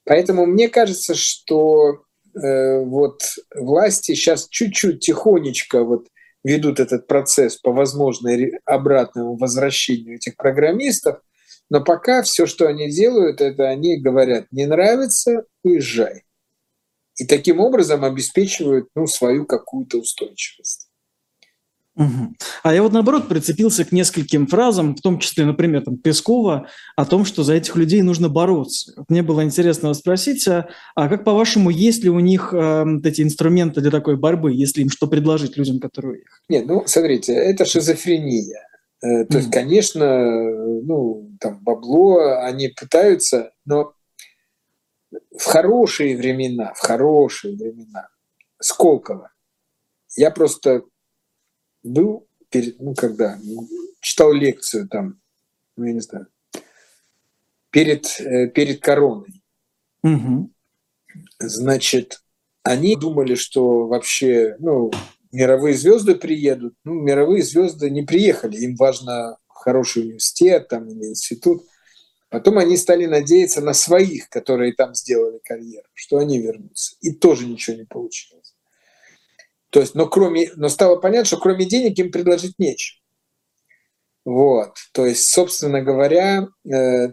[0.05, 2.03] Поэтому мне кажется, что
[2.34, 3.22] э, вот
[3.55, 6.07] власти сейчас чуть-чуть тихонечко вот
[6.47, 11.20] ведут этот процесс по возможной обратному возвращению этих программистов,
[11.70, 16.26] но пока все, что они делают, это они говорят, не нравится, уезжай
[17.16, 20.86] и таким образом обеспечивают ну, свою какую-то устойчивость.
[21.97, 22.34] Угу.
[22.62, 27.05] А я вот наоборот прицепился к нескольким фразам, в том числе, например, там, Пескова, о
[27.07, 28.92] том, что за этих людей нужно бороться.
[29.09, 33.22] Мне было интересно вас спросить, а, а как по-вашему, есть ли у них э, эти
[33.22, 36.42] инструменты для такой борьбы, если им что предложить людям, которые их?
[36.51, 38.68] Нет, ну смотрите, это шизофрения.
[39.03, 40.05] Э, то есть, конечно,
[40.82, 43.94] ну там бабло они пытаются, но
[45.11, 48.09] в хорошие времена, в хорошие времена
[48.61, 49.32] Сколково.
[50.16, 50.82] Я просто
[51.87, 53.39] был, перед, ну, когда
[54.01, 55.20] читал лекцию там,
[55.76, 56.26] ну, я не знаю,
[57.70, 59.43] перед, э, перед короной.
[60.03, 60.51] Угу.
[61.39, 62.22] Значит,
[62.62, 64.91] они думали, что вообще, ну,
[65.32, 66.74] мировые звезды приедут.
[66.84, 71.66] Ну, мировые звезды не приехали, им важно хороший университет там, или институт.
[72.28, 76.97] Потом они стали надеяться на своих, которые там сделали карьеру, что они вернутся.
[77.01, 78.36] И тоже ничего не получилось.
[79.77, 82.99] То есть, но, кроме, но стало понятно, что кроме денег им предложить нечего.
[84.24, 84.72] Вот.
[84.95, 87.12] То есть, собственно говоря, э,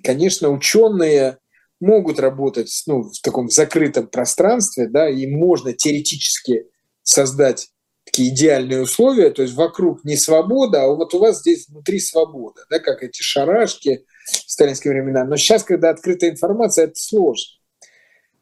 [0.00, 1.38] конечно, ученые
[1.80, 6.66] могут работать ну, в таком закрытом пространстве, да, и можно теоретически
[7.02, 7.70] создать
[8.04, 12.66] такие идеальные условия, то есть вокруг не свобода, а вот у вас здесь внутри свобода,
[12.70, 15.24] да, как эти шарашки в сталинские времена.
[15.24, 17.52] Но сейчас, когда открытая информация, это сложно.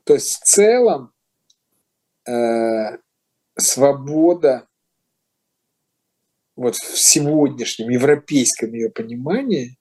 [0.04, 1.12] То есть в целом
[2.28, 2.98] э,
[3.58, 4.66] свобода
[6.56, 9.78] вот в сегодняшнем европейском ее понимании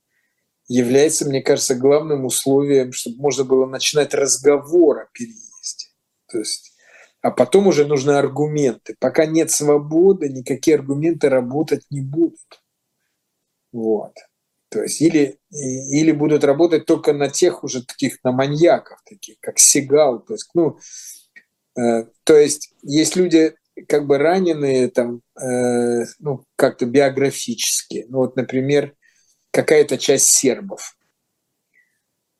[0.67, 5.87] является, мне кажется, главным условием, чтобы можно было начинать разговор о переезде.
[6.27, 6.73] То есть,
[7.21, 8.95] а потом уже нужны аргументы.
[8.99, 12.61] Пока нет свободы, никакие аргументы работать не будут.
[13.71, 14.13] Вот.
[14.69, 19.59] То есть или, или будут работать только на тех уже таких, на маньяков таких, как
[19.59, 20.19] Сигал.
[20.19, 20.77] То есть, ну,
[21.79, 23.55] э, то есть есть люди,
[23.87, 28.05] как бы раненые там, э, ну, как-то биографически.
[28.09, 28.95] Ну, вот, например,
[29.51, 30.97] какая-то часть сербов.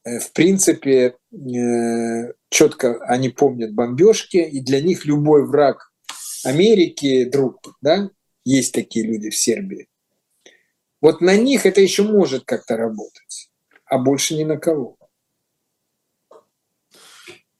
[0.04, 5.92] Э, в принципе, э, четко они помнят бомбежки, и для них любой враг
[6.44, 8.10] Америки друг, да,
[8.46, 9.88] есть такие люди в Сербии.
[11.02, 13.52] Вот на них это еще может как-то работать,
[13.86, 14.97] а больше ни на кого.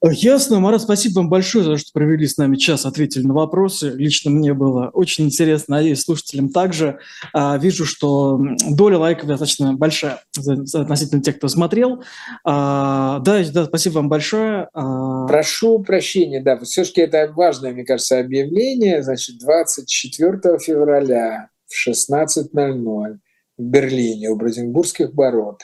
[0.04, 0.60] Ясно.
[0.60, 3.90] Марат, спасибо вам большое за то, что провели с нами час, ответили на вопросы.
[3.90, 7.00] Лично мне было очень интересно, надеюсь, слушателям также.
[7.34, 8.40] А, вижу, что
[8.70, 12.04] доля лайков достаточно большая относительно тех, кто смотрел.
[12.46, 14.70] А, да, да, спасибо вам большое.
[14.74, 15.26] А...
[15.26, 19.02] Прошу прощения, да, все-таки это важное, мне кажется, объявление.
[19.02, 23.18] Значит, 24 февраля в 16.00
[23.58, 25.64] в Берлине у Броденбургских ворот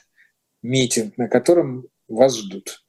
[0.64, 2.83] митинг, на котором вас ждут.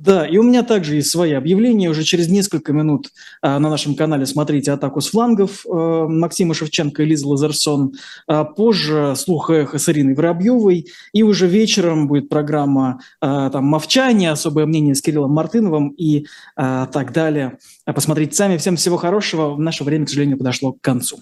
[0.00, 1.90] Да, и у меня также есть свои объявления.
[1.90, 3.10] Уже через несколько минут
[3.42, 7.92] а, на нашем канале смотрите «Атаку с флангов» а, Максима Шевченко и Лиза Лазерсон.
[8.26, 10.86] А, позже «Слух эхо» с Ириной Воробьевой.
[11.12, 16.24] И уже вечером будет программа а, там «Мовчание», «Особое мнение» с Кириллом Мартыновым и
[16.56, 17.58] а, так далее.
[17.84, 18.56] Посмотрите сами.
[18.56, 19.54] Всем всего хорошего.
[19.58, 21.18] Наше время, к сожалению, подошло к концу.